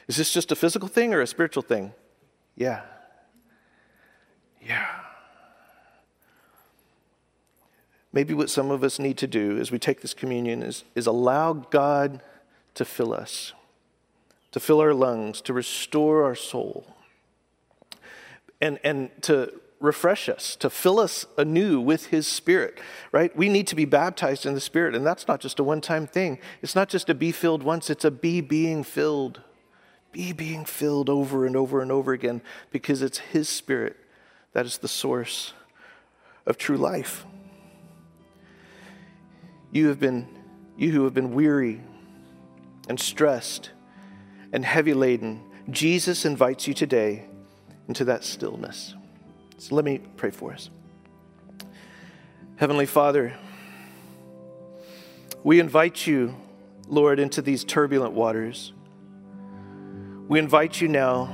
Is 0.08 0.16
this 0.16 0.32
just 0.32 0.52
a 0.52 0.56
physical 0.56 0.88
thing 0.88 1.12
or 1.12 1.20
a 1.20 1.26
spiritual 1.26 1.62
thing? 1.62 1.92
Yeah. 2.54 2.82
Yeah. 4.60 4.86
Maybe 8.12 8.32
what 8.34 8.48
some 8.48 8.70
of 8.70 8.82
us 8.82 8.98
need 8.98 9.18
to 9.18 9.26
do 9.26 9.58
as 9.58 9.70
we 9.70 9.78
take 9.78 10.00
this 10.00 10.14
communion 10.14 10.62
is, 10.62 10.84
is 10.94 11.06
allow 11.06 11.52
God 11.52 12.22
to 12.74 12.84
fill 12.84 13.12
us, 13.12 13.52
to 14.52 14.60
fill 14.60 14.80
our 14.80 14.94
lungs, 14.94 15.40
to 15.42 15.52
restore 15.52 16.24
our 16.24 16.34
soul, 16.34 16.86
and, 18.60 18.78
and 18.82 19.10
to 19.22 19.52
refresh 19.80 20.28
us, 20.28 20.56
to 20.56 20.70
fill 20.70 20.98
us 20.98 21.26
anew 21.36 21.80
with 21.80 22.06
His 22.06 22.26
Spirit, 22.26 22.78
right? 23.12 23.36
We 23.36 23.48
need 23.48 23.66
to 23.66 23.74
be 23.74 23.84
baptized 23.84 24.46
in 24.46 24.54
the 24.54 24.60
Spirit, 24.60 24.94
and 24.94 25.06
that's 25.06 25.28
not 25.28 25.40
just 25.40 25.58
a 25.58 25.64
one 25.64 25.80
time 25.80 26.06
thing. 26.06 26.38
It's 26.62 26.74
not 26.74 26.88
just 26.88 27.10
a 27.10 27.14
be 27.14 27.32
filled 27.32 27.62
once, 27.62 27.90
it's 27.90 28.04
a 28.04 28.10
be 28.10 28.40
being 28.40 28.82
filled. 28.82 29.42
Be 30.16 30.32
being 30.32 30.64
filled 30.64 31.10
over 31.10 31.44
and 31.44 31.54
over 31.54 31.82
and 31.82 31.92
over 31.92 32.14
again 32.14 32.40
because 32.70 33.02
it's 33.02 33.18
His 33.18 33.50
Spirit 33.50 33.98
that 34.54 34.64
is 34.64 34.78
the 34.78 34.88
source 34.88 35.52
of 36.46 36.56
true 36.56 36.78
life. 36.78 37.26
You 39.70 39.88
have 39.88 40.00
been, 40.00 40.26
you 40.74 40.90
who 40.90 41.04
have 41.04 41.12
been 41.12 41.34
weary 41.34 41.82
and 42.88 42.98
stressed 42.98 43.72
and 44.54 44.64
heavy 44.64 44.94
laden, 44.94 45.42
Jesus 45.68 46.24
invites 46.24 46.66
you 46.66 46.72
today 46.72 47.26
into 47.86 48.06
that 48.06 48.24
stillness. 48.24 48.94
So 49.58 49.74
let 49.74 49.84
me 49.84 50.00
pray 50.16 50.30
for 50.30 50.54
us. 50.54 50.70
Heavenly 52.56 52.86
Father, 52.86 53.34
we 55.44 55.60
invite 55.60 56.06
you, 56.06 56.34
Lord, 56.88 57.18
into 57.20 57.42
these 57.42 57.64
turbulent 57.64 58.14
waters. 58.14 58.72
We 60.28 60.40
invite 60.40 60.80
you 60.80 60.88
now 60.88 61.32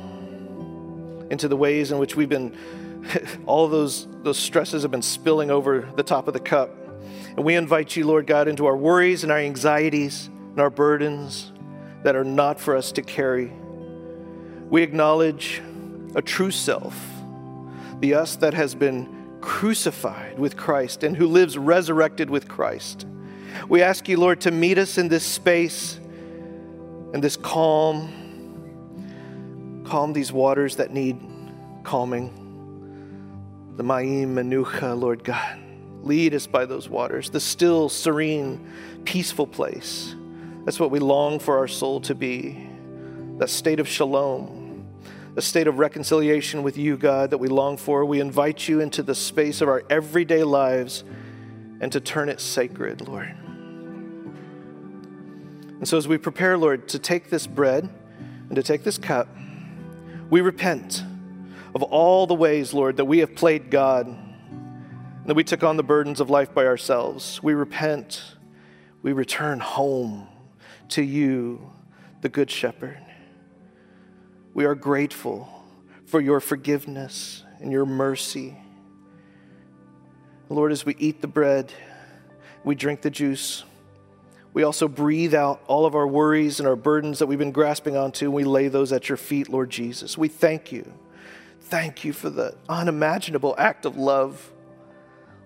into 1.30 1.48
the 1.48 1.56
ways 1.56 1.92
in 1.92 1.98
which 1.98 2.14
we've 2.14 2.28
been, 2.28 2.54
all 3.46 3.66
those, 3.68 4.06
those 4.22 4.38
stresses 4.38 4.82
have 4.82 4.90
been 4.90 5.00
spilling 5.00 5.50
over 5.50 5.88
the 5.96 6.02
top 6.02 6.28
of 6.28 6.34
the 6.34 6.40
cup. 6.40 6.70
And 7.34 7.42
we 7.42 7.54
invite 7.54 7.96
you, 7.96 8.06
Lord 8.06 8.26
God, 8.26 8.48
into 8.48 8.66
our 8.66 8.76
worries 8.76 9.22
and 9.22 9.32
our 9.32 9.38
anxieties 9.38 10.26
and 10.26 10.60
our 10.60 10.68
burdens 10.68 11.52
that 12.02 12.16
are 12.16 12.24
not 12.24 12.60
for 12.60 12.76
us 12.76 12.92
to 12.92 13.02
carry. 13.02 13.50
We 14.68 14.82
acknowledge 14.82 15.62
a 16.14 16.20
true 16.20 16.50
self, 16.50 16.94
the 18.00 18.14
us 18.14 18.36
that 18.36 18.52
has 18.52 18.74
been 18.74 19.38
crucified 19.40 20.38
with 20.38 20.58
Christ 20.58 21.02
and 21.02 21.16
who 21.16 21.26
lives 21.26 21.56
resurrected 21.56 22.28
with 22.28 22.46
Christ. 22.46 23.06
We 23.68 23.80
ask 23.80 24.06
you, 24.06 24.18
Lord, 24.18 24.42
to 24.42 24.50
meet 24.50 24.76
us 24.76 24.98
in 24.98 25.08
this 25.08 25.24
space 25.24 25.98
and 27.14 27.24
this 27.24 27.36
calm 27.36 28.21
calm 29.92 30.14
these 30.14 30.32
waters 30.32 30.76
that 30.76 30.90
need 30.90 31.20
calming. 31.84 32.32
The 33.76 33.82
Ma'im 33.82 34.28
Menucha, 34.28 34.98
Lord 34.98 35.22
God. 35.22 35.58
Lead 36.02 36.32
us 36.32 36.46
by 36.46 36.64
those 36.64 36.88
waters, 36.88 37.28
the 37.28 37.38
still, 37.38 37.90
serene, 37.90 38.72
peaceful 39.04 39.46
place. 39.46 40.14
That's 40.64 40.80
what 40.80 40.90
we 40.90 40.98
long 40.98 41.38
for 41.38 41.58
our 41.58 41.68
soul 41.68 42.00
to 42.02 42.14
be. 42.14 42.66
That 43.36 43.50
state 43.50 43.80
of 43.80 43.86
shalom, 43.86 44.86
a 45.36 45.42
state 45.42 45.66
of 45.66 45.78
reconciliation 45.78 46.62
with 46.62 46.78
you, 46.78 46.96
God, 46.96 47.28
that 47.28 47.36
we 47.36 47.48
long 47.48 47.76
for. 47.76 48.06
We 48.06 48.18
invite 48.18 48.66
you 48.66 48.80
into 48.80 49.02
the 49.02 49.14
space 49.14 49.60
of 49.60 49.68
our 49.68 49.84
everyday 49.90 50.42
lives 50.42 51.04
and 51.82 51.92
to 51.92 52.00
turn 52.00 52.30
it 52.30 52.40
sacred, 52.40 53.06
Lord. 53.06 53.28
And 55.80 55.86
so, 55.86 55.98
as 55.98 56.08
we 56.08 56.16
prepare, 56.16 56.56
Lord, 56.56 56.88
to 56.88 56.98
take 56.98 57.28
this 57.28 57.46
bread 57.46 57.90
and 58.48 58.56
to 58.56 58.62
take 58.62 58.84
this 58.84 58.96
cup, 58.96 59.28
we 60.32 60.40
repent 60.40 61.04
of 61.74 61.82
all 61.82 62.26
the 62.26 62.32
ways, 62.32 62.72
Lord, 62.72 62.96
that 62.96 63.04
we 63.04 63.18
have 63.18 63.34
played 63.34 63.70
God, 63.70 64.16
that 65.26 65.34
we 65.34 65.44
took 65.44 65.62
on 65.62 65.76
the 65.76 65.82
burdens 65.82 66.20
of 66.20 66.30
life 66.30 66.54
by 66.54 66.64
ourselves. 66.64 67.42
We 67.42 67.52
repent. 67.52 68.22
We 69.02 69.12
return 69.12 69.60
home 69.60 70.26
to 70.88 71.02
you, 71.02 71.70
the 72.22 72.30
Good 72.30 72.50
Shepherd. 72.50 72.98
We 74.54 74.64
are 74.64 74.74
grateful 74.74 75.50
for 76.06 76.18
your 76.18 76.40
forgiveness 76.40 77.44
and 77.60 77.70
your 77.70 77.84
mercy. 77.84 78.56
Lord, 80.48 80.72
as 80.72 80.86
we 80.86 80.96
eat 80.98 81.20
the 81.20 81.28
bread, 81.28 81.74
we 82.64 82.74
drink 82.74 83.02
the 83.02 83.10
juice. 83.10 83.64
We 84.54 84.64
also 84.64 84.86
breathe 84.86 85.34
out 85.34 85.62
all 85.66 85.86
of 85.86 85.94
our 85.94 86.06
worries 86.06 86.60
and 86.60 86.68
our 86.68 86.76
burdens 86.76 87.18
that 87.18 87.26
we've 87.26 87.38
been 87.38 87.52
grasping 87.52 87.96
onto, 87.96 88.26
and 88.26 88.34
we 88.34 88.44
lay 88.44 88.68
those 88.68 88.92
at 88.92 89.08
your 89.08 89.16
feet, 89.16 89.48
Lord 89.48 89.70
Jesus. 89.70 90.18
We 90.18 90.28
thank 90.28 90.72
you. 90.72 90.92
Thank 91.60 92.04
you 92.04 92.12
for 92.12 92.28
the 92.28 92.54
unimaginable 92.68 93.54
act 93.56 93.86
of 93.86 93.96
love 93.96 94.52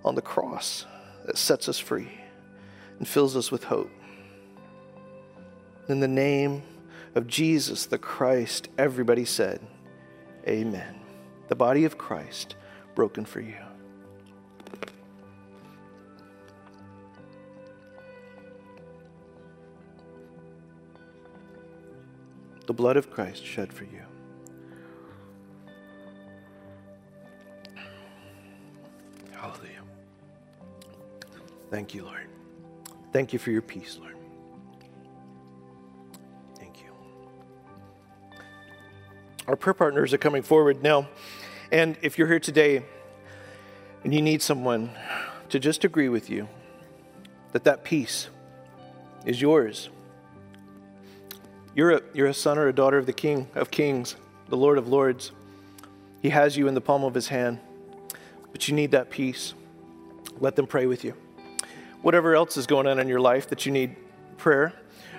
on 0.05 0.17
the 0.17 0.23
cross 0.23 0.87
that 1.25 1.39
sets 1.39 1.69
us 1.69 1.79
free 1.79 2.11
and 2.99 3.07
fills 3.07 3.37
us 3.37 3.53
with 3.53 3.65
hope. 3.65 3.91
In 5.89 6.01
the 6.01 6.09
name 6.09 6.63
of 7.15 7.29
Jesus 7.29 7.87
the 7.87 7.99
Christ, 7.99 8.69
everybody 8.77 9.25
said, 9.25 9.61
Amen. 10.49 10.97
The 11.49 11.57
body 11.57 11.85
of 11.85 11.97
Christ 11.97 12.57
broken 12.95 13.25
for 13.25 13.41
you. 13.41 13.66
The 22.67 22.73
blood 22.73 22.97
of 22.97 23.11
Christ 23.11 23.45
shed 23.45 23.73
for 23.73 23.85
you. 23.85 24.03
Hallelujah. 29.33 29.83
Thank 31.71 31.95
you, 31.95 32.05
Lord. 32.05 32.27
Thank 33.13 33.33
you 33.33 33.39
for 33.39 33.51
your 33.51 33.63
peace, 33.63 33.99
Lord. 34.01 34.17
Thank 36.59 36.81
you. 36.83 36.91
Our 39.47 39.57
prayer 39.57 39.75
partners 39.75 40.13
are 40.13 40.19
coming 40.19 40.43
forward 40.43 40.83
now. 40.83 41.09
And 41.71 41.97
if 42.03 42.19
you're 42.19 42.29
here 42.29 42.41
today 42.41 42.85
and 44.05 44.15
you 44.15 44.23
need 44.23 44.43
someone 44.43 44.91
to 45.49 45.59
just 45.59 45.85
agree 45.85 46.09
with 46.09 46.31
you 46.31 46.49
that 47.53 47.65
that 47.65 47.85
peace 47.85 48.29
is 49.25 49.41
yours 49.41 49.89
You're 51.77 51.91
a, 51.91 52.03
you're 52.15 52.29
a 52.29 52.35
son 52.35 52.57
or 52.57 52.69
a 52.69 52.73
daughter 52.73 52.97
of 52.97 53.05
the 53.05 53.13
King 53.13 53.49
of 53.55 53.71
Kings, 53.71 54.17
the 54.49 54.57
Lord 54.57 54.79
of 54.79 54.89
Lords. 54.89 55.33
He 56.23 56.31
has 56.31 56.57
you 56.57 56.69
in 56.69 56.75
the 56.75 56.81
palm 56.81 57.05
of 57.05 57.13
his 57.13 57.29
hand, 57.29 57.61
but 58.51 58.67
you 58.67 58.75
need 58.75 58.93
that 58.93 59.11
peace. 59.11 59.53
Let 60.41 60.57
them 60.57 60.67
pray 60.67 60.87
with 60.87 61.05
you. 61.05 61.13
Whatever 62.01 62.35
else 62.35 62.57
is 62.57 62.67
going 62.67 62.87
on 62.87 62.99
in 62.99 63.09
your 63.09 63.21
life 63.21 63.51
that 63.51 63.67
you 63.67 63.73
need 63.73 63.95
prayer 64.39 64.73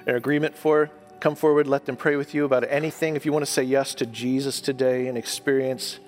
and 0.08 0.18
agreement 0.18 0.58
for, 0.58 0.90
come 1.20 1.36
forward, 1.36 1.68
let 1.68 1.86
them 1.86 1.96
pray 1.96 2.16
with 2.16 2.34
you 2.34 2.44
about 2.44 2.66
anything. 2.68 3.16
If 3.16 3.24
you 3.24 3.32
want 3.32 3.46
to 3.46 3.52
say 3.52 3.62
yes 3.62 3.94
to 3.94 4.08
Jesus 4.08 4.60
today 4.60 5.06
and 5.06 5.16
experience 5.16 6.00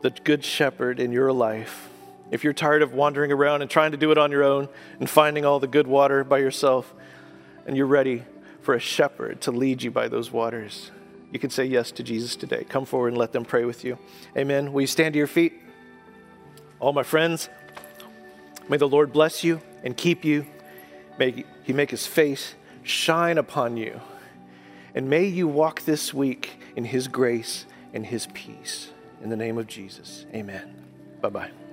the 0.00 0.10
Good 0.10 0.44
Shepherd 0.44 0.98
in 0.98 1.12
your 1.12 1.32
life, 1.32 1.88
if 2.32 2.42
you're 2.42 2.52
tired 2.52 2.82
of 2.82 2.94
wandering 2.94 3.30
around 3.30 3.62
and 3.62 3.70
trying 3.70 3.92
to 3.92 3.96
do 3.96 4.10
it 4.10 4.18
on 4.18 4.32
your 4.32 4.42
own 4.42 4.68
and 4.98 5.08
finding 5.08 5.44
all 5.44 5.60
the 5.60 5.68
good 5.68 5.86
water 5.86 6.24
by 6.24 6.38
yourself, 6.38 6.92
and 7.64 7.76
you're 7.76 7.86
ready 7.86 8.24
for 8.64 8.74
a 8.74 8.80
shepherd 8.80 9.40
to 9.42 9.52
lead 9.52 9.82
you 9.82 9.90
by 9.90 10.08
those 10.08 10.32
waters, 10.32 10.90
you 11.32 11.38
can 11.38 11.50
say 11.50 11.64
yes 11.64 11.90
to 11.92 12.02
Jesus 12.02 12.36
today. 12.36 12.64
Come 12.64 12.84
forward 12.84 13.08
and 13.08 13.18
let 13.18 13.32
them 13.32 13.44
pray 13.44 13.64
with 13.64 13.84
you. 13.84 13.98
Amen. 14.36 14.72
Will 14.72 14.82
you 14.82 14.86
stand 14.86 15.14
to 15.14 15.18
your 15.18 15.26
feet? 15.26 15.52
All 16.80 16.92
my 16.92 17.02
friends, 17.02 17.48
may 18.68 18.76
the 18.76 18.88
Lord 18.88 19.12
bless 19.12 19.44
you 19.44 19.60
and 19.82 19.96
keep 19.96 20.24
you. 20.24 20.46
May 21.18 21.44
he 21.62 21.72
make 21.72 21.90
his 21.90 22.06
face 22.06 22.54
shine 22.82 23.38
upon 23.38 23.76
you. 23.76 24.00
And 24.94 25.10
may 25.10 25.24
you 25.24 25.48
walk 25.48 25.82
this 25.82 26.14
week 26.14 26.58
in 26.76 26.84
his 26.84 27.08
grace 27.08 27.66
and 27.92 28.06
his 28.06 28.28
peace. 28.32 28.90
In 29.22 29.28
the 29.28 29.36
name 29.36 29.58
of 29.58 29.66
Jesus, 29.66 30.26
amen. 30.34 30.82
Bye 31.20 31.30
bye. 31.30 31.63